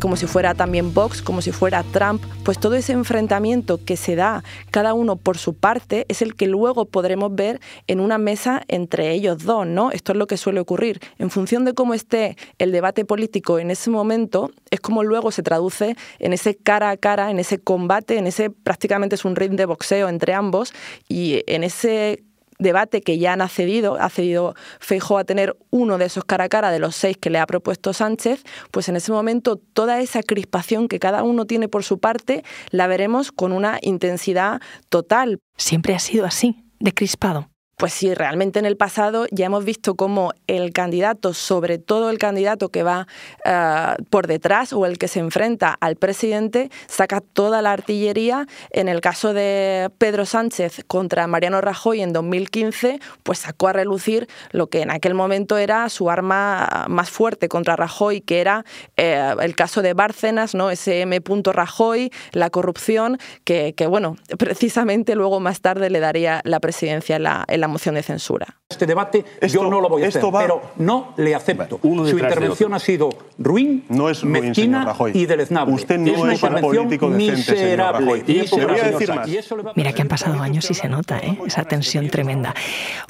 como 0.00 0.16
si 0.16 0.26
fuera 0.26 0.54
también 0.54 0.92
Vox, 0.92 1.22
como 1.22 1.40
si 1.40 1.52
fuera 1.52 1.84
Trump, 1.84 2.20
pues 2.44 2.58
todo 2.58 2.74
ese 2.74 2.94
enfrentamiento 2.94 3.78
que 3.84 3.96
se 3.96 4.16
da 4.16 4.42
cada 4.72 4.92
uno 4.92 5.14
por 5.14 5.38
su 5.38 5.54
parte 5.54 6.04
es 6.08 6.20
el 6.20 6.34
que 6.34 6.48
luego 6.48 6.86
podremos 6.86 7.32
ver 7.32 7.60
en 7.86 8.00
una 8.00 8.18
mesa 8.18 8.62
entre 8.66 9.12
ellos 9.12 9.44
dos, 9.44 9.64
¿no? 9.64 9.92
Esto 9.92 10.10
es 10.10 10.18
lo 10.18 10.26
que 10.26 10.36
suele 10.36 10.58
ocurrir. 10.58 10.98
En 11.20 11.30
función 11.30 11.64
de 11.64 11.74
cómo 11.74 11.94
esté 11.94 12.36
el 12.58 12.72
debate 12.72 13.04
político 13.04 13.60
en 13.60 13.70
ese 13.70 13.88
momento, 13.88 14.50
es 14.72 14.80
como 14.80 15.04
luego 15.04 15.30
se 15.30 15.44
traduce 15.44 15.94
en 16.18 16.32
ese 16.32 16.56
cara 16.56 16.90
a 16.90 16.96
cara, 16.96 17.30
en 17.30 17.38
ese 17.38 17.60
combate, 17.60 18.18
en 18.18 18.26
ese 18.26 18.50
prácticamente 18.50 19.14
es 19.14 19.24
un 19.24 19.36
ring 19.36 19.52
de 19.52 19.66
boxeo 19.66 20.08
entre 20.08 20.34
ambos 20.34 20.74
y 21.08 21.44
en 21.46 21.62
ese 21.62 22.24
debate 22.62 23.00
que 23.00 23.18
ya 23.18 23.32
han 23.32 23.42
accedido, 23.42 23.96
ha 24.00 24.08
cedido 24.08 24.54
Feijóo 24.80 25.18
a 25.18 25.24
tener 25.24 25.56
uno 25.70 25.98
de 25.98 26.06
esos 26.06 26.24
cara 26.24 26.44
a 26.44 26.48
cara 26.48 26.70
de 26.70 26.78
los 26.78 26.96
seis 26.96 27.16
que 27.16 27.30
le 27.30 27.38
ha 27.38 27.46
propuesto 27.46 27.92
Sánchez, 27.92 28.42
pues 28.70 28.88
en 28.88 28.96
ese 28.96 29.12
momento 29.12 29.56
toda 29.56 30.00
esa 30.00 30.22
crispación 30.22 30.88
que 30.88 30.98
cada 30.98 31.22
uno 31.22 31.46
tiene 31.46 31.68
por 31.68 31.84
su 31.84 31.98
parte 31.98 32.44
la 32.70 32.86
veremos 32.86 33.32
con 33.32 33.52
una 33.52 33.78
intensidad 33.82 34.60
total. 34.88 35.38
Siempre 35.56 35.94
ha 35.94 35.98
sido 35.98 36.24
así, 36.24 36.64
de 36.80 36.92
crispado. 36.92 37.51
Pues 37.82 37.94
sí, 37.94 38.14
realmente 38.14 38.60
en 38.60 38.64
el 38.64 38.76
pasado 38.76 39.26
ya 39.32 39.46
hemos 39.46 39.64
visto 39.64 39.96
cómo 39.96 40.34
el 40.46 40.72
candidato, 40.72 41.34
sobre 41.34 41.78
todo 41.78 42.10
el 42.10 42.18
candidato 42.18 42.68
que 42.68 42.84
va 42.84 43.08
eh, 43.44 43.96
por 44.08 44.28
detrás 44.28 44.72
o 44.72 44.86
el 44.86 44.98
que 44.98 45.08
se 45.08 45.18
enfrenta 45.18 45.76
al 45.80 45.96
presidente, 45.96 46.70
saca 46.86 47.20
toda 47.20 47.60
la 47.60 47.72
artillería. 47.72 48.46
En 48.70 48.86
el 48.86 49.00
caso 49.00 49.34
de 49.34 49.90
Pedro 49.98 50.26
Sánchez 50.26 50.84
contra 50.86 51.26
Mariano 51.26 51.60
Rajoy 51.60 52.02
en 52.02 52.12
2015, 52.12 53.00
pues 53.24 53.40
sacó 53.40 53.66
a 53.66 53.72
relucir 53.72 54.28
lo 54.52 54.68
que 54.68 54.82
en 54.82 54.92
aquel 54.92 55.14
momento 55.14 55.58
era 55.58 55.88
su 55.88 56.08
arma 56.08 56.86
más 56.88 57.10
fuerte 57.10 57.48
contra 57.48 57.74
Rajoy, 57.74 58.20
que 58.20 58.40
era 58.40 58.64
eh, 58.96 59.34
el 59.40 59.56
caso 59.56 59.82
de 59.82 59.94
Bárcenas, 59.94 60.54
¿no? 60.54 60.70
ese 60.70 61.00
M. 61.00 61.20
Rajoy, 61.46 62.12
la 62.30 62.48
corrupción, 62.48 63.18
que, 63.42 63.74
bueno, 63.88 64.14
precisamente 64.38 65.16
luego 65.16 65.40
más 65.40 65.60
tarde 65.60 65.90
le 65.90 65.98
daría 65.98 66.42
la 66.44 66.60
presidencia 66.60 67.16
en 67.16 67.24
la, 67.24 67.44
en 67.48 67.71
moción 67.72 67.96
de 67.96 68.02
censura. 68.02 68.46
Este 68.68 68.86
debate 68.86 69.24
yo 69.48 69.68
no 69.68 69.80
lo 69.80 69.88
voy 69.88 70.04
a 70.04 70.08
hacer, 70.08 70.22
pero 70.38 70.62
no 70.76 71.14
le 71.16 71.34
acepto. 71.34 71.80
Su 71.82 72.18
intervención 72.18 72.74
ha 72.74 72.78
sido 72.78 73.10
ruin, 73.38 73.84
no 73.88 74.08
es 74.08 74.22
ruin, 74.22 74.32
mezquina 74.32 74.94
y 75.12 75.26
deleznable. 75.26 75.74
Usted 75.74 75.98
no 75.98 76.12
es, 76.12 76.18
una 76.18 76.32
es 76.34 76.42
intervención 76.42 76.84
político 76.84 77.10
decente, 77.10 77.52
miserable. 77.52 78.24
Y 78.26 78.38
eso 78.38 78.56
voy 78.56 78.78
a 78.78 78.90
decir 78.90 79.12
más. 79.12 79.28
Mira 79.74 79.92
que 79.92 80.02
han 80.02 80.08
pasado 80.08 80.40
años 80.40 80.70
y 80.70 80.74
se 80.74 80.88
nota 80.88 81.18
¿eh? 81.18 81.38
esa 81.46 81.64
tensión 81.64 82.08
tremenda. 82.08 82.54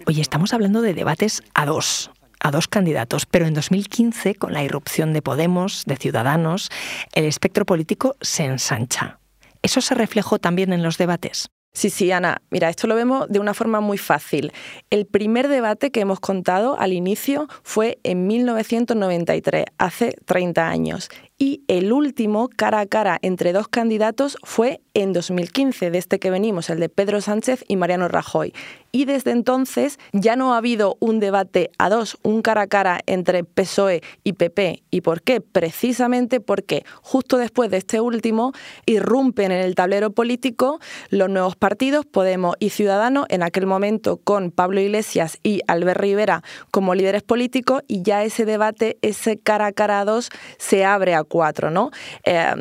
Oye, 0.07 0.23
estamos 0.23 0.54
hablando 0.54 0.81
de 0.81 0.95
debates 0.95 1.42
a 1.54 1.66
dos 1.66 2.11
a 2.45 2.50
dos 2.50 2.66
candidatos, 2.66 3.25
pero 3.25 3.47
en 3.47 3.54
2015, 3.54 4.35
con 4.35 4.52
la 4.52 4.64
irrupción 4.64 5.12
de 5.12 5.23
Podemos, 5.23 5.85
de 5.87 5.97
Ciudadanos, 5.97 6.71
el 7.12 7.25
espectro 7.25 7.64
político 7.64 8.16
se 8.21 8.45
ensancha. 8.45 9.21
¿Eso 9.62 9.81
se 9.81 9.95
reflejó 9.95 10.40
también 10.40 10.73
en 10.73 10.83
los 10.83 10.99
debates? 10.99 11.50
Sí, 11.75 11.88
sí, 11.88 12.12
Ana. 12.12 12.43
Mira, 12.50 12.69
esto 12.69 12.87
lo 12.87 12.95
vemos 12.95 13.29
de 13.31 13.38
una 13.38 13.55
forma 13.55 13.81
muy 13.81 13.97
fácil. 13.97 14.52
El 14.91 15.07
primer 15.07 15.49
debate 15.49 15.91
que 15.91 16.00
hemos 16.00 16.21
contado 16.21 16.79
al 16.79 16.93
inicio 16.93 17.49
fue 17.62 17.99
en 18.02 18.26
1993, 18.26 19.64
hace 19.79 20.14
30 20.26 20.69
años. 20.69 21.09
Y 21.42 21.64
el 21.66 21.92
último 21.92 22.49
cara 22.54 22.78
a 22.78 22.87
cara 22.87 23.18
entre 23.20 23.52
dos 23.52 23.66
candidatos 23.66 24.38
fue 24.44 24.80
en 24.94 25.12
2015, 25.12 25.90
de 25.90 25.99
este 25.99 26.20
que 26.20 26.30
venimos, 26.30 26.70
el 26.70 26.78
de 26.78 26.88
Pedro 26.88 27.20
Sánchez 27.20 27.64
y 27.66 27.75
Mariano 27.75 28.06
Rajoy. 28.06 28.52
Y 28.92 29.06
desde 29.06 29.30
entonces 29.30 29.99
ya 30.12 30.37
no 30.37 30.52
ha 30.52 30.58
habido 30.58 30.99
un 31.00 31.18
debate 31.18 31.70
a 31.78 31.88
dos, 31.88 32.18
un 32.22 32.42
cara 32.42 32.62
a 32.62 32.66
cara 32.66 33.00
entre 33.06 33.42
PSOE 33.42 34.02
y 34.22 34.34
PP. 34.34 34.82
¿Y 34.90 35.00
por 35.00 35.22
qué? 35.22 35.40
Precisamente 35.40 36.40
porque 36.40 36.84
justo 37.00 37.38
después 37.38 37.70
de 37.70 37.78
este 37.78 38.00
último 38.00 38.52
irrumpen 38.84 39.50
en 39.50 39.62
el 39.62 39.75
tablero 39.75 40.11
político 40.11 40.78
los 41.08 41.30
nuevos 41.30 41.56
partidos, 41.56 42.04
Podemos 42.04 42.54
y 42.61 42.68
Ciudadanos, 42.68 43.25
en 43.30 43.42
aquel 43.42 43.66
momento 43.66 44.18
con 44.18 44.50
Pablo 44.50 44.80
Iglesias 44.80 45.38
y 45.42 45.62
Albert 45.66 46.00
Rivera 46.00 46.42
como 46.70 46.94
líderes 46.94 47.22
políticos, 47.22 47.82
y 47.88 48.02
ya 48.02 48.22
ese 48.22 48.44
debate, 48.44 48.99
ese 49.00 49.38
cara 49.38 49.66
a 49.66 49.72
cara 49.72 50.00
a 50.00 50.04
dos, 50.04 50.28
se 50.58 50.84
abre 50.84 51.14
a 51.14 51.25
¿no? 51.70 51.90
Eh, 52.24 52.54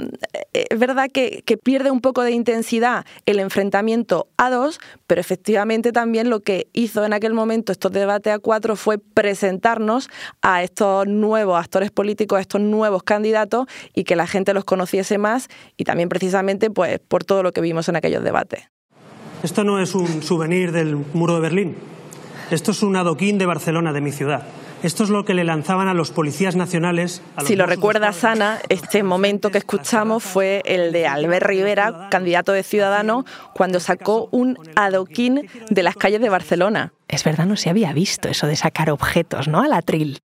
es 0.53 0.79
verdad 0.79 1.09
que, 1.11 1.43
que 1.45 1.57
pierde 1.57 1.91
un 1.91 2.01
poco 2.01 2.23
de 2.23 2.31
intensidad 2.31 3.05
el 3.25 3.39
enfrentamiento 3.39 4.27
a 4.37 4.49
dos, 4.49 4.79
pero 5.07 5.21
efectivamente 5.21 5.91
también 5.91 6.29
lo 6.29 6.39
que 6.39 6.67
hizo 6.73 7.05
en 7.05 7.13
aquel 7.13 7.33
momento 7.33 7.71
estos 7.71 7.91
debates 7.91 8.33
a 8.33 8.39
cuatro 8.39 8.75
fue 8.75 8.97
presentarnos 8.97 10.09
a 10.41 10.63
estos 10.63 11.07
nuevos 11.07 11.59
actores 11.59 11.91
políticos, 11.91 12.37
a 12.37 12.41
estos 12.41 12.61
nuevos 12.61 13.03
candidatos 13.03 13.67
y 13.93 14.03
que 14.03 14.15
la 14.15 14.27
gente 14.27 14.53
los 14.53 14.65
conociese 14.65 15.17
más 15.17 15.47
y 15.77 15.83
también 15.83 16.09
precisamente 16.09 16.69
pues, 16.69 16.99
por 16.99 17.23
todo 17.23 17.43
lo 17.43 17.51
que 17.51 17.61
vimos 17.61 17.89
en 17.89 17.95
aquellos 17.95 18.23
debates. 18.23 18.69
Esto 19.43 19.63
no 19.63 19.79
es 19.79 19.95
un 19.95 20.21
souvenir 20.21 20.71
del 20.71 20.95
muro 21.13 21.35
de 21.35 21.41
Berlín, 21.41 21.75
esto 22.51 22.71
es 22.71 22.83
un 22.83 22.95
adoquín 22.95 23.37
de 23.37 23.45
Barcelona, 23.45 23.91
de 23.91 24.01
mi 24.01 24.11
ciudad. 24.11 24.43
Esto 24.83 25.03
es 25.03 25.09
lo 25.09 25.25
que 25.25 25.33
le 25.33 25.43
lanzaban 25.43 25.87
a 25.87 25.93
los 25.93 26.11
policías 26.11 26.55
nacionales. 26.55 27.21
si 27.45 27.55
lo 27.55 27.67
recuerdas, 27.67 28.23
Ana, 28.23 28.59
este 28.69 29.03
momento 29.03 29.51
que 29.51 29.59
escuchamos 29.59 30.23
fue 30.23 30.63
el 30.65 30.91
de 30.91 31.05
Albert 31.05 31.45
Rivera, 31.45 32.07
candidato 32.09 32.51
de 32.51 32.63
Ciudadano, 32.63 33.25
cuando 33.53 33.79
sacó 33.79 34.27
un 34.31 34.57
adoquín 34.75 35.47
de 35.69 35.83
las 35.83 35.95
calles 35.95 36.21
de 36.21 36.29
Barcelona. 36.29 36.93
Es 37.11 37.25
verdad, 37.25 37.45
no 37.45 37.57
se 37.57 37.69
había 37.69 37.91
visto 37.91 38.29
eso 38.29 38.47
de 38.47 38.55
sacar 38.55 38.89
objetos, 38.89 39.49
¿no? 39.49 39.61
Al 39.61 39.73
atril. 39.73 40.19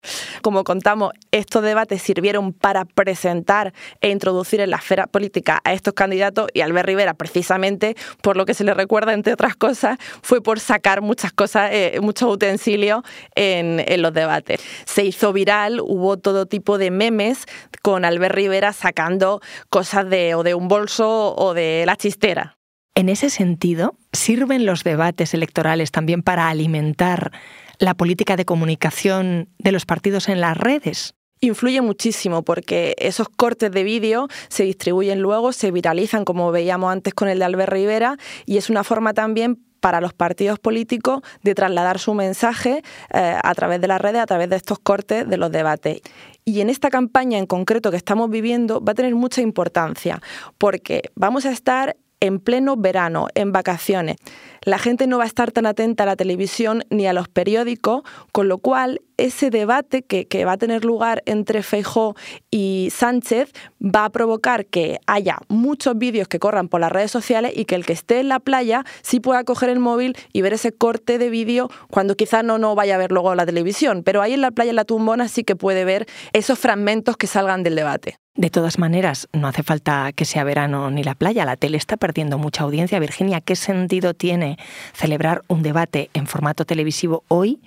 Como 0.43 0.63
contamos, 0.63 1.13
estos 1.31 1.63
debates 1.63 2.03
sirvieron 2.03 2.53
para 2.53 2.85
presentar 2.85 3.73
e 4.01 4.11
introducir 4.11 4.61
en 4.61 4.69
la 4.69 4.77
esfera 4.77 5.07
política 5.07 5.59
a 5.63 5.73
estos 5.73 5.95
candidatos 5.95 6.47
y 6.53 6.61
Albert 6.61 6.87
Rivera, 6.87 7.15
precisamente, 7.15 7.95
por 8.21 8.37
lo 8.37 8.45
que 8.45 8.53
se 8.53 8.63
le 8.63 8.75
recuerda, 8.75 9.13
entre 9.13 9.33
otras 9.33 9.55
cosas, 9.55 9.97
fue 10.21 10.41
por 10.41 10.59
sacar 10.59 11.01
muchas 11.01 11.33
cosas, 11.33 11.71
eh, 11.73 11.97
muchos 12.01 12.31
utensilios 12.31 13.01
en, 13.33 13.83
en 13.87 14.01
los 14.03 14.13
debates. 14.13 14.61
Se 14.85 15.03
hizo 15.03 15.33
viral, 15.33 15.81
hubo 15.81 16.17
todo 16.17 16.45
tipo 16.45 16.77
de 16.77 16.91
memes 16.91 17.45
con 17.81 18.05
Albert 18.05 18.35
Rivera 18.35 18.73
sacando 18.73 19.41
cosas 19.71 20.07
de, 20.07 20.35
o 20.35 20.43
de 20.43 20.53
un 20.53 20.67
bolso 20.67 21.35
o 21.35 21.55
de 21.55 21.83
la 21.87 21.95
chistera. 21.95 22.57
En 22.97 23.09
ese 23.09 23.29
sentido, 23.29 23.97
¿sirven 24.13 24.65
los 24.65 24.85
debates 24.85 25.33
electorales 25.33 25.91
también 25.91 26.23
para 26.23 26.47
alimentar 26.47 27.33
la 27.77 27.93
política 27.93 28.37
de 28.37 28.45
comunicación 28.45 29.49
de 29.59 29.73
los 29.73 29.85
partidos 29.85 30.29
en 30.29 30.39
las 30.39 30.57
redes? 30.57 31.13
influye 31.41 31.81
muchísimo 31.81 32.43
porque 32.43 32.95
esos 32.97 33.27
cortes 33.29 33.69
de 33.69 33.83
vídeo 33.83 34.27
se 34.47 34.63
distribuyen 34.63 35.19
luego, 35.21 35.51
se 35.51 35.69
viralizan 35.69 36.25
como 36.25 36.51
veíamos 36.51 36.91
antes 36.91 37.13
con 37.13 37.27
el 37.27 37.37
de 37.37 37.45
Albert 37.45 37.71
Rivera 37.71 38.17
y 38.45 38.57
es 38.57 38.69
una 38.69 38.83
forma 38.83 39.13
también 39.13 39.59
para 39.79 40.01
los 40.01 40.13
partidos 40.13 40.57
políticos 40.57 41.21
de 41.43 41.53
trasladar 41.53 41.99
su 41.99 42.15
mensaje 42.15 42.81
eh, 43.13 43.37
a 43.43 43.53
través 43.53 43.79
de 43.81 43.87
las 43.87 44.01
redes, 44.01 44.21
a 44.21 44.25
través 44.25 44.49
de 44.49 44.55
estos 44.55 44.79
cortes 44.79 45.29
de 45.29 45.37
los 45.37 45.51
debates. 45.51 46.01
Y 46.43 46.61
en 46.61 46.71
esta 46.71 46.89
campaña 46.89 47.37
en 47.37 47.45
concreto 47.45 47.91
que 47.91 47.97
estamos 47.97 48.31
viviendo 48.31 48.83
va 48.83 48.93
a 48.93 48.95
tener 48.95 49.13
mucha 49.13 49.41
importancia 49.41 50.21
porque 50.57 51.11
vamos 51.15 51.45
a 51.45 51.51
estar 51.51 51.97
en 52.19 52.39
pleno 52.39 52.75
verano, 52.77 53.27
en 53.35 53.51
vacaciones. 53.51 54.17
La 54.61 54.79
gente 54.79 55.05
no 55.05 55.19
va 55.19 55.25
a 55.25 55.27
estar 55.27 55.51
tan 55.51 55.65
atenta 55.67 56.03
a 56.03 56.05
la 56.07 56.15
televisión 56.15 56.83
ni 56.89 57.05
a 57.05 57.13
los 57.13 57.27
periódicos, 57.27 58.01
con 58.31 58.47
lo 58.47 58.57
cual 58.57 59.01
ese 59.17 59.49
debate 59.49 60.03
que, 60.03 60.45
va 60.45 60.53
a 60.53 60.57
tener 60.57 60.83
lugar 60.83 61.21
entre 61.25 61.63
Feijó 61.63 62.15
y 62.51 62.89
Sánchez 62.91 63.51
va 63.79 64.05
a 64.05 64.09
provocar 64.09 64.65
que 64.65 64.99
haya 65.07 65.37
muchos 65.47 65.97
vídeos 65.97 66.27
que 66.27 66.39
corran 66.39 66.67
por 66.67 66.81
las 66.81 66.91
redes 66.91 67.11
sociales 67.11 67.53
y 67.55 67.65
que 67.65 67.75
el 67.75 67.85
que 67.85 67.93
esté 67.93 68.19
en 68.19 68.29
la 68.29 68.39
playa 68.39 68.83
sí 69.01 69.19
pueda 69.19 69.43
coger 69.43 69.69
el 69.69 69.79
móvil 69.79 70.17
y 70.33 70.41
ver 70.41 70.53
ese 70.53 70.71
corte 70.71 71.17
de 71.17 71.29
vídeo 71.29 71.69
cuando 71.89 72.15
quizá 72.15 72.43
no, 72.43 72.57
no 72.57 72.75
vaya 72.75 72.95
a 72.95 72.97
ver 72.97 73.11
luego 73.11 73.35
la 73.35 73.45
televisión. 73.45 74.03
Pero 74.03 74.21
ahí 74.21 74.33
en 74.33 74.41
la 74.41 74.51
playa, 74.51 74.71
en 74.71 74.77
la 74.77 74.85
tumbona, 74.85 75.27
sí 75.27 75.43
que 75.43 75.55
puede 75.55 75.85
ver 75.85 76.07
esos 76.33 76.59
fragmentos 76.59 77.17
que 77.17 77.27
salgan 77.27 77.63
del 77.63 77.75
debate. 77.75 78.17
De 78.35 78.49
todas 78.49 78.79
maneras, 78.79 79.29
no 79.31 79.47
hace 79.47 79.63
falta 79.63 80.11
que 80.13 80.25
sea 80.25 80.43
verano 80.43 80.91
ni 80.91 81.03
la 81.03 81.15
playa. 81.15 81.45
La 81.45 81.55
tele 81.55 81.77
está 81.77 81.95
perdiendo 81.95 82.37
mucha 82.37 82.63
audiencia. 82.63 82.99
Virginia, 82.99 83.39
¿qué 83.39 83.55
sentido 83.55 84.13
tiene 84.13 84.57
celebrar 84.93 85.43
un 85.47 85.63
debate 85.63 86.09
en 86.13 86.27
formato 86.27 86.65
televisivo 86.65 87.23
hoy 87.29 87.61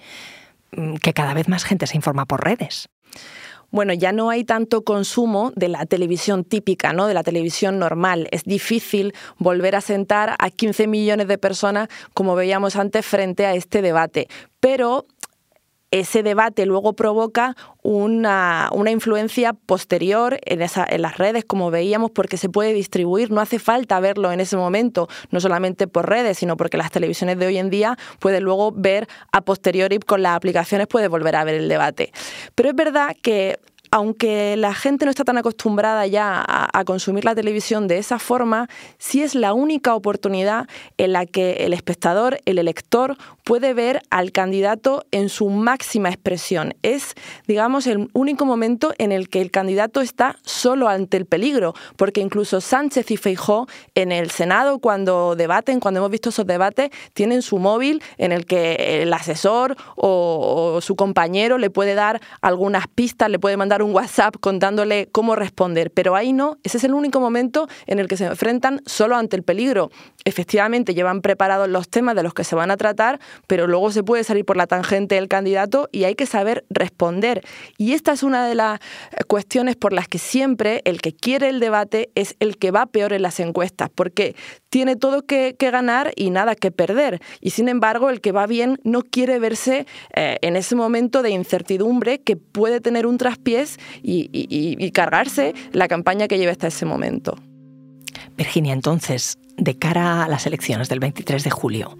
mm, 0.72 0.96
que 0.96 1.14
cada 1.14 1.32
vez 1.32 1.48
más 1.48 1.64
gente 1.64 1.86
se 1.86 1.96
informa 1.96 2.26
por 2.26 2.44
redes? 2.44 2.90
bueno, 3.70 3.92
ya 3.92 4.12
no 4.12 4.30
hay 4.30 4.44
tanto 4.44 4.82
consumo 4.82 5.52
de 5.54 5.68
la 5.68 5.84
televisión 5.84 6.44
típica, 6.44 6.92
¿no? 6.92 7.06
de 7.06 7.14
la 7.14 7.22
televisión 7.22 7.78
normal. 7.78 8.28
Es 8.30 8.44
difícil 8.44 9.14
volver 9.36 9.76
a 9.76 9.80
sentar 9.80 10.36
a 10.38 10.50
15 10.50 10.86
millones 10.86 11.28
de 11.28 11.38
personas, 11.38 11.88
como 12.14 12.34
veíamos 12.34 12.76
antes, 12.76 13.04
frente 13.04 13.44
a 13.44 13.54
este 13.54 13.82
debate. 13.82 14.28
Pero 14.60 15.06
ese 15.90 16.22
debate 16.22 16.66
luego 16.66 16.92
provoca 16.92 17.56
una, 17.82 18.70
influencia 18.90 19.54
posterior 19.54 20.38
en, 20.44 20.60
en, 20.60 21.02
las 21.02 21.18
redes, 21.18 21.44
como 21.44 21.70
veíamos, 21.70 22.10
porque 22.10 22.36
se 22.36 22.48
puede 22.48 22.72
distribuir. 22.74 23.30
No 23.30 23.40
hace 23.40 23.58
falta 23.58 23.98
verlo 24.00 24.30
en 24.30 24.40
ese 24.40 24.56
momento, 24.56 25.08
no 25.30 25.40
solamente 25.40 25.86
por 25.86 26.08
redes, 26.08 26.38
sino 26.38 26.56
porque 26.56 26.76
las 26.76 26.90
televisiones 26.90 27.38
de 27.38 27.46
hoy 27.46 27.58
en 27.58 27.70
día 27.70 27.96
pueden 28.18 28.44
luego 28.44 28.72
ver 28.72 29.08
a 29.32 29.40
posteriori 29.40 29.98
con 29.98 30.22
las 30.22 30.36
aplicaciones, 30.36 30.86
puede 30.86 31.08
volver 31.08 31.36
a 31.36 31.44
ver 31.44 31.54
el 31.54 31.68
debate. 31.68 32.12
Pero 32.54 32.68
es 32.68 32.74
verdad 32.74 33.16
que 33.22 33.58
aunque 33.90 34.56
la 34.56 34.74
gente 34.74 35.04
no 35.04 35.10
está 35.10 35.24
tan 35.24 35.38
acostumbrada 35.38 36.06
ya 36.06 36.44
a, 36.46 36.84
consumir 36.84 37.24
la 37.24 37.34
televisión 37.34 37.88
de 37.88 37.98
esa 37.98 38.18
forma, 38.18 38.68
sí 38.98 39.22
es 39.22 39.34
la 39.34 39.52
única 39.52 39.94
oportunidad 39.94 40.68
en 40.96 41.12
la 41.12 41.26
que 41.26 41.64
el 41.64 41.72
espectador, 41.72 42.38
el 42.44 42.58
elector, 42.58 43.16
puede 43.44 43.74
ver 43.74 44.02
al 44.10 44.32
candidato 44.32 45.04
en 45.10 45.28
su 45.28 45.48
máxima 45.48 46.08
expresión. 46.08 46.74
Es, 46.82 47.14
digamos, 47.46 47.86
el 47.86 48.08
único 48.12 48.44
momento 48.44 48.94
en 48.98 49.12
el 49.12 49.28
que 49.28 49.40
el 49.40 49.50
candidato 49.50 50.00
está 50.00 50.36
solo 50.44 50.88
ante 50.88 51.16
el 51.16 51.26
peligro, 51.26 51.74
porque 51.96 52.20
incluso 52.20 52.60
Sánchez 52.60 53.10
y 53.10 53.16
Feijó 53.16 53.66
en 53.94 54.12
el 54.12 54.30
Senado, 54.30 54.78
cuando 54.78 55.34
debaten, 55.34 55.80
cuando 55.80 55.98
hemos 55.98 56.10
visto 56.10 56.28
esos 56.30 56.46
debates, 56.46 56.90
tienen 57.12 57.42
su 57.42 57.58
móvil 57.58 58.02
en 58.18 58.32
el 58.32 58.46
que 58.46 59.02
el 59.02 59.12
asesor 59.12 59.76
o, 59.96 60.74
o 60.76 60.80
su 60.80 60.96
compañero 60.96 61.58
le 61.58 61.70
puede 61.70 61.94
dar 61.94 62.20
algunas 62.40 62.86
pistas, 62.86 63.30
le 63.30 63.38
puede 63.38 63.56
mandar 63.56 63.77
un 63.82 63.94
WhatsApp 63.94 64.36
contándole 64.40 65.08
cómo 65.12 65.36
responder, 65.36 65.90
pero 65.90 66.16
ahí 66.16 66.32
no, 66.32 66.58
ese 66.62 66.78
es 66.78 66.84
el 66.84 66.94
único 66.94 67.20
momento 67.20 67.68
en 67.86 67.98
el 67.98 68.08
que 68.08 68.16
se 68.16 68.26
enfrentan 68.26 68.80
solo 68.86 69.16
ante 69.16 69.36
el 69.36 69.42
peligro. 69.42 69.90
Efectivamente, 70.24 70.94
llevan 70.94 71.20
preparados 71.20 71.68
los 71.68 71.88
temas 71.88 72.14
de 72.14 72.22
los 72.22 72.34
que 72.34 72.44
se 72.44 72.54
van 72.54 72.70
a 72.70 72.76
tratar, 72.76 73.20
pero 73.46 73.66
luego 73.66 73.90
se 73.90 74.02
puede 74.02 74.24
salir 74.24 74.44
por 74.44 74.56
la 74.56 74.66
tangente 74.66 75.14
del 75.14 75.28
candidato 75.28 75.88
y 75.92 76.04
hay 76.04 76.14
que 76.14 76.26
saber 76.26 76.64
responder. 76.70 77.44
Y 77.76 77.92
esta 77.92 78.12
es 78.12 78.22
una 78.22 78.46
de 78.46 78.54
las 78.54 78.80
cuestiones 79.26 79.76
por 79.76 79.92
las 79.92 80.08
que 80.08 80.18
siempre 80.18 80.82
el 80.84 81.00
que 81.00 81.12
quiere 81.12 81.48
el 81.48 81.60
debate 81.60 82.10
es 82.14 82.36
el 82.40 82.58
que 82.58 82.70
va 82.70 82.86
peor 82.86 83.12
en 83.12 83.22
las 83.22 83.40
encuestas, 83.40 83.90
porque 83.94 84.34
tiene 84.70 84.96
todo 84.96 85.22
que, 85.22 85.56
ganar 85.58 86.12
y 86.16 86.30
nada 86.30 86.54
que 86.54 86.70
perder. 86.70 87.20
Y 87.40 87.50
sin 87.50 87.68
embargo, 87.68 88.08
el 88.08 88.20
que 88.20 88.32
va 88.32 88.46
bien 88.46 88.80
no 88.84 89.02
quiere 89.02 89.38
verse 89.38 89.86
eh, 90.14 90.38
en 90.40 90.56
ese 90.56 90.74
momento 90.74 91.22
de 91.22 91.30
incertidumbre 91.30 92.20
que 92.20 92.36
puede 92.36 92.80
tener 92.80 93.06
un 93.06 93.18
traspiés 93.18 93.67
y, 94.02 94.90
cargarse 94.92 95.54
la 95.72 95.88
campaña 95.88 96.28
que 96.28 96.38
lleva 96.38 96.52
hasta 96.52 96.68
ese 96.68 96.86
momento. 96.86 97.36
Virginia, 98.36 98.72
entonces, 98.72 99.38
de 99.56 99.76
cara 99.76 100.24
a 100.24 100.28
las 100.28 100.46
elecciones 100.46 100.88
del 100.88 101.00
23 101.00 101.44
de 101.44 101.50
julio, 101.50 101.98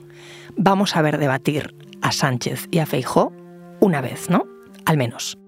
vamos 0.57 0.97
a 0.97 1.03
ver 1.03 1.19
debatir 1.19 1.75
a 2.01 2.13
Sánchez 2.13 2.69
y 2.71 2.79
a 2.79 2.87
Feijó 2.87 3.33
una 3.81 4.01
vez, 4.01 4.31
¿no? 4.31 4.45
Al 4.85 4.97
menos. 4.97 5.39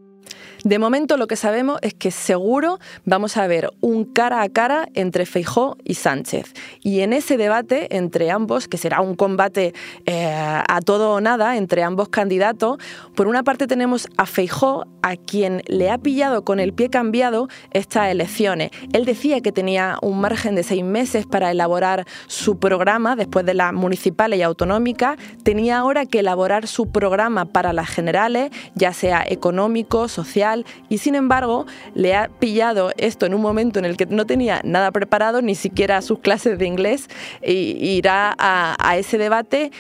De 0.65 0.79
momento 0.79 1.17
lo 1.17 1.27
que 1.27 1.37
sabemos 1.37 1.79
es 1.83 1.95
que 1.95 2.11
seguro 2.11 2.79
vamos 3.05 3.37
a 3.37 3.47
ver 3.47 3.71
un 3.81 4.05
cara 4.05 4.43
a 4.43 4.49
cara 4.49 4.89
entre 4.95 5.25
Feijó 5.25 5.77
y 5.85 5.95
Sánchez. 5.95 6.53
Y 6.81 7.01
en 7.01 7.13
ese 7.13 7.37
debate 7.37 7.97
entre 7.97 8.31
ambos, 8.31 8.69
que 8.69 8.77
será 8.77 9.01
un 9.01 9.15
combate 9.15 9.73
eh, 10.05 10.35
a 10.35 10.81
todo 10.85 11.15
o 11.15 11.21
nada 11.21 11.57
entre 11.57 11.83
ambos 11.83 12.09
candidatos, 12.09 12.79
por 13.15 13.27
una 13.27 13.43
parte 13.43 13.67
tenemos 13.67 14.09
a 14.17 14.27
Feijó, 14.27 14.87
a 15.03 15.17
quien 15.17 15.63
le 15.67 15.91
ha 15.91 15.97
pillado 15.97 16.45
con 16.45 16.61
el 16.61 16.75
pie 16.75 16.91
cambiado 16.91 17.49
estas 17.73 18.11
elecciones. 18.11 18.71
Él 18.93 19.07
decía 19.07 19.41
que 19.41 19.53
tenía 19.53 19.97
un 20.03 20.21
margen 20.21 20.55
de 20.55 20.63
seis 20.63 20.85
meses 20.85 21.25
para 21.25 21.51
elaborar 21.51 22.07
su 22.27 22.59
programa 22.59 23.17
después 23.17 23.47
de 23.47 23.55
las 23.55 23.73
municipales 23.73 24.39
y 24.39 24.43
autonómicas. 24.43 25.19
Tenía 25.43 25.79
ahora 25.79 26.05
que 26.05 26.21
elaborar 26.21 26.67
su 26.67 26.91
programa 26.91 27.47
para 27.47 27.73
las 27.73 27.89
generales, 27.89 28.51
ya 28.75 28.93
sea 28.93 29.25
económico, 29.27 30.09
social, 30.09 30.50
y 30.89 30.99
sin 30.99 31.15
embargo 31.15 31.67
le 31.95 32.15
ha 32.15 32.29
pillado 32.29 32.93
esto 32.97 33.27
en 33.27 33.35
un 33.35 33.43
momento 33.43 33.79
en 33.79 33.85
el 33.85 33.97
que 33.97 34.07
no 34.07 34.27
tenía 34.27 34.61
nada 34.65 34.91
preparado, 34.91 35.43
ni 35.43 35.55
siquiera 35.55 36.03
sus 36.03 36.19
clases 36.21 36.59
de 36.59 36.67
inglés, 36.67 37.09
e 37.43 37.53
irá 37.53 38.35
a, 38.39 38.97
ese 38.97 39.19
debate 39.19 39.71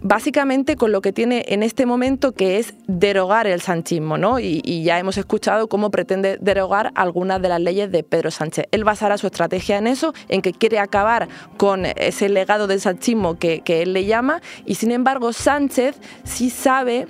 básicamente 0.00 0.76
con 0.76 0.92
lo 0.92 1.00
que 1.00 1.12
tiene 1.12 1.44
en 1.48 1.62
este 1.64 1.84
momento 1.84 2.32
que 2.32 2.58
es 2.58 2.74
derogar 2.86 3.48
el 3.48 3.60
sanchismo, 3.60 4.16
¿no? 4.16 4.38
Y, 4.38 4.82
ya 4.84 4.98
hemos 4.98 5.18
escuchado 5.18 5.68
cómo 5.68 5.90
pretende 5.90 6.38
derogar 6.40 6.92
algunas 6.94 7.42
de 7.42 7.48
las 7.48 7.60
leyes 7.60 7.90
de 7.90 8.04
Pedro 8.04 8.30
Sánchez. 8.30 8.66
Él 8.70 8.84
basará 8.84 9.18
su 9.18 9.26
estrategia 9.26 9.76
en 9.76 9.88
eso, 9.88 10.14
en 10.28 10.40
que 10.40 10.52
quiere 10.52 10.78
acabar 10.78 11.28
con 11.56 11.84
ese 11.84 12.28
legado 12.28 12.68
del 12.68 12.80
sanchismo 12.80 13.38
que, 13.38 13.60
que 13.60 13.82
él 13.82 13.92
le 13.92 14.04
llama, 14.04 14.40
y 14.64 14.76
sin 14.76 14.92
embargo 14.92 15.32
Sánchez 15.32 15.96
sí 16.24 16.50
sabe 16.50 17.08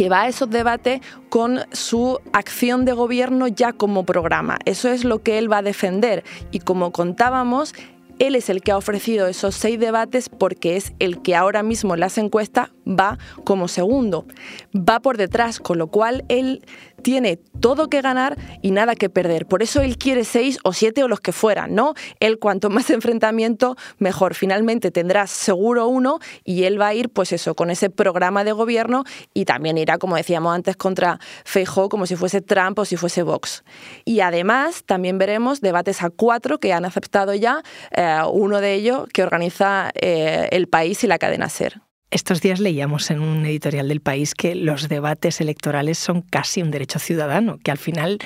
que 0.00 0.08
va 0.08 0.22
a 0.22 0.28
esos 0.28 0.48
debates 0.48 1.02
con 1.28 1.58
su 1.72 2.20
acción 2.32 2.86
de 2.86 2.94
gobierno 2.94 3.48
ya 3.48 3.74
como 3.74 4.06
programa. 4.06 4.56
Eso 4.64 4.88
es 4.88 5.04
lo 5.04 5.22
que 5.22 5.36
él 5.36 5.52
va 5.52 5.58
a 5.58 5.62
defender. 5.62 6.24
Y 6.50 6.60
como 6.60 6.90
contábamos, 6.90 7.74
él 8.18 8.34
es 8.34 8.48
el 8.48 8.62
que 8.62 8.72
ha 8.72 8.78
ofrecido 8.78 9.26
esos 9.26 9.54
seis 9.54 9.78
debates 9.78 10.30
porque 10.30 10.78
es 10.78 10.94
el 11.00 11.20
que 11.20 11.36
ahora 11.36 11.62
mismo 11.62 11.96
las 11.96 12.16
encuestas 12.16 12.70
va 12.86 13.18
como 13.44 13.68
segundo. 13.68 14.26
Va 14.74 15.00
por 15.00 15.16
detrás, 15.16 15.60
con 15.60 15.78
lo 15.78 15.88
cual 15.88 16.24
él 16.28 16.64
tiene 17.00 17.38
todo 17.60 17.88
que 17.88 18.00
ganar 18.02 18.36
y 18.62 18.70
nada 18.70 18.94
que 18.94 19.10
perder. 19.10 19.46
Por 19.46 19.62
eso 19.62 19.80
él 19.80 19.96
quiere 19.96 20.24
seis 20.24 20.58
o 20.64 20.72
siete 20.72 21.02
o 21.02 21.08
los 21.08 21.20
que 21.20 21.32
fueran, 21.32 21.74
¿no? 21.74 21.94
Él 22.20 22.38
cuanto 22.38 22.70
más 22.70 22.90
enfrentamiento, 22.90 23.76
mejor. 23.98 24.34
Finalmente 24.34 24.90
tendrá 24.90 25.26
seguro 25.26 25.88
uno 25.88 26.18
y 26.44 26.64
él 26.64 26.80
va 26.80 26.88
a 26.88 26.94
ir, 26.94 27.10
pues 27.10 27.32
eso, 27.32 27.54
con 27.54 27.70
ese 27.70 27.90
programa 27.90 28.44
de 28.44 28.52
gobierno 28.52 29.04
y 29.34 29.44
también 29.44 29.78
irá, 29.78 29.98
como 29.98 30.16
decíamos 30.16 30.54
antes, 30.54 30.76
contra 30.76 31.18
Feijóo 31.44 31.88
como 31.88 32.06
si 32.06 32.16
fuese 32.16 32.40
Trump 32.40 32.78
o 32.78 32.84
si 32.84 32.96
fuese 32.96 33.22
Vox. 33.22 33.64
Y 34.04 34.20
además 34.20 34.84
también 34.84 35.18
veremos 35.18 35.60
debates 35.60 36.02
a 36.02 36.10
cuatro 36.10 36.58
que 36.58 36.72
han 36.72 36.84
aceptado 36.84 37.34
ya, 37.34 37.62
eh, 37.90 38.20
uno 38.30 38.60
de 38.60 38.74
ellos 38.74 39.08
que 39.12 39.22
organiza 39.22 39.90
eh, 39.94 40.48
El 40.52 40.68
País 40.68 41.02
y 41.04 41.06
la 41.06 41.18
cadena 41.18 41.48
SER. 41.48 41.80
Estos 42.10 42.40
días 42.40 42.58
leíamos 42.58 43.08
en 43.12 43.20
un 43.20 43.46
editorial 43.46 43.86
del 43.86 44.00
país 44.00 44.34
que 44.34 44.56
los 44.56 44.88
debates 44.88 45.40
electorales 45.40 45.96
son 45.96 46.22
casi 46.22 46.60
un 46.60 46.72
derecho 46.72 46.98
ciudadano, 46.98 47.58
que 47.62 47.70
al 47.70 47.78
final 47.78 48.18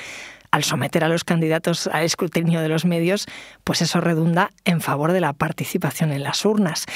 al 0.50 0.64
someter 0.64 1.04
a 1.04 1.08
los 1.08 1.24
candidatos 1.24 1.88
al 1.88 2.04
escrutinio 2.04 2.60
de 2.60 2.68
los 2.68 2.84
medios, 2.86 3.26
pues 3.62 3.82
eso 3.82 4.00
redunda 4.00 4.52
en 4.64 4.80
favor 4.80 5.12
de 5.12 5.20
la 5.20 5.32
participación 5.32 6.12
en 6.12 6.22
las 6.22 6.44
urnas. 6.46 6.86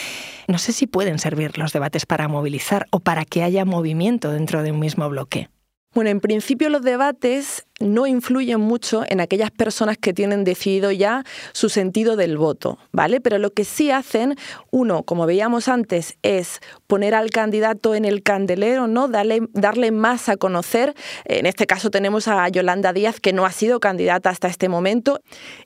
No 0.46 0.58
sé 0.58 0.72
si 0.72 0.86
pueden 0.86 1.18
servir 1.18 1.58
los 1.58 1.72
debates 1.72 2.06
para 2.06 2.28
movilizar 2.28 2.86
o 2.90 3.00
para 3.00 3.24
que 3.24 3.42
haya 3.42 3.64
movimiento 3.64 4.30
dentro 4.30 4.62
de 4.62 4.70
un 4.70 4.78
mismo 4.78 5.08
bloque. 5.10 5.48
Bueno, 5.94 6.10
en 6.10 6.20
principio 6.20 6.68
los 6.68 6.82
debates 6.82 7.66
no 7.80 8.06
influyen 8.06 8.60
mucho 8.60 9.04
en 9.08 9.20
aquellas 9.20 9.50
personas 9.50 9.96
que 9.96 10.12
tienen 10.12 10.44
decidido 10.44 10.90
ya 10.90 11.24
su 11.52 11.70
sentido 11.70 12.16
del 12.16 12.36
voto, 12.36 12.78
¿vale? 12.92 13.20
Pero 13.20 13.38
lo 13.38 13.54
que 13.54 13.64
sí 13.64 13.90
hacen, 13.90 14.34
uno, 14.70 15.02
como 15.04 15.24
veíamos 15.24 15.66
antes, 15.66 16.18
es 16.22 16.60
poner 16.86 17.14
al 17.14 17.30
candidato 17.30 17.94
en 17.94 18.04
el 18.04 18.22
candelero, 18.22 18.86
¿no? 18.86 19.08
Darle, 19.08 19.40
darle 19.54 19.90
más 19.90 20.28
a 20.28 20.36
conocer. 20.36 20.94
En 21.24 21.46
este 21.46 21.66
caso 21.66 21.90
tenemos 21.90 22.28
a 22.28 22.46
Yolanda 22.48 22.92
Díaz, 22.92 23.18
que 23.18 23.32
no 23.32 23.46
ha 23.46 23.52
sido 23.52 23.80
candidata 23.80 24.28
hasta 24.28 24.48
este 24.48 24.68
momento. 24.68 25.20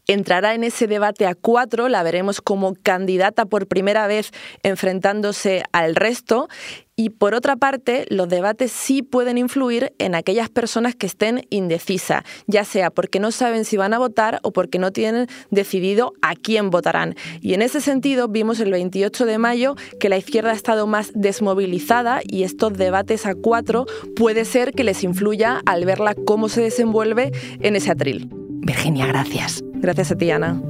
Entrará 0.06 0.54
en 0.54 0.62
ese 0.62 0.86
debate 0.86 1.26
a 1.26 1.34
cuatro, 1.34 1.88
la 1.88 2.04
veremos 2.04 2.40
como 2.40 2.74
candidata 2.74 3.46
por 3.46 3.66
primera 3.66 4.06
vez 4.06 4.30
enfrentándose 4.62 5.64
al 5.72 5.96
resto. 5.96 6.48
Y 7.02 7.10
por 7.10 7.34
otra 7.34 7.56
parte, 7.56 8.06
los 8.10 8.28
debates 8.28 8.70
sí 8.70 9.02
pueden 9.02 9.36
influir 9.36 9.92
en 9.98 10.14
aquellas 10.14 10.48
personas 10.48 10.94
que 10.94 11.06
estén 11.06 11.44
indecisas, 11.50 12.22
ya 12.46 12.64
sea 12.64 12.90
porque 12.90 13.18
no 13.18 13.32
saben 13.32 13.64
si 13.64 13.76
van 13.76 13.92
a 13.92 13.98
votar 13.98 14.38
o 14.44 14.52
porque 14.52 14.78
no 14.78 14.92
tienen 14.92 15.26
decidido 15.50 16.12
a 16.22 16.36
quién 16.36 16.70
votarán. 16.70 17.16
Y 17.40 17.54
en 17.54 17.62
ese 17.62 17.80
sentido 17.80 18.28
vimos 18.28 18.60
el 18.60 18.70
28 18.70 19.26
de 19.26 19.38
mayo 19.38 19.74
que 19.98 20.08
la 20.08 20.16
izquierda 20.16 20.52
ha 20.52 20.54
estado 20.54 20.86
más 20.86 21.10
desmovilizada 21.12 22.20
y 22.22 22.44
estos 22.44 22.74
debates 22.74 23.26
a 23.26 23.34
cuatro 23.34 23.86
puede 24.14 24.44
ser 24.44 24.70
que 24.70 24.84
les 24.84 25.02
influya 25.02 25.60
al 25.66 25.84
verla 25.84 26.14
cómo 26.14 26.48
se 26.48 26.60
desenvuelve 26.60 27.32
en 27.62 27.74
ese 27.74 27.90
atril. 27.90 28.28
Virginia, 28.30 29.06
gracias. 29.08 29.60
Gracias 29.74 30.12
a 30.12 30.16
ti, 30.16 30.30
Ana. 30.30 30.62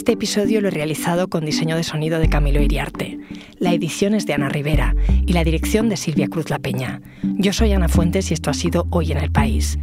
Este 0.00 0.12
episodio 0.12 0.62
lo 0.62 0.68
he 0.68 0.70
realizado 0.70 1.28
con 1.28 1.44
diseño 1.44 1.76
de 1.76 1.82
sonido 1.82 2.20
de 2.20 2.30
Camilo 2.30 2.62
Iriarte. 2.62 3.18
La 3.58 3.74
edición 3.74 4.14
es 4.14 4.24
de 4.24 4.32
Ana 4.32 4.48
Rivera 4.48 4.96
y 5.26 5.34
la 5.34 5.44
dirección 5.44 5.90
de 5.90 5.98
Silvia 5.98 6.26
Cruz 6.26 6.48
La 6.48 6.58
Peña. 6.58 7.02
Yo 7.22 7.52
soy 7.52 7.72
Ana 7.72 7.86
Fuentes 7.86 8.30
y 8.30 8.34
esto 8.34 8.48
ha 8.48 8.54
sido 8.54 8.86
Hoy 8.88 9.12
en 9.12 9.18
el 9.18 9.30
País. 9.30 9.78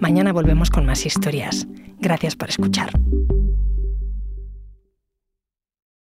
Mañana 0.00 0.34
volvemos 0.34 0.68
con 0.68 0.84
más 0.84 1.06
historias. 1.06 1.66
Gracias 1.98 2.36
por 2.36 2.50
escuchar. 2.50 2.90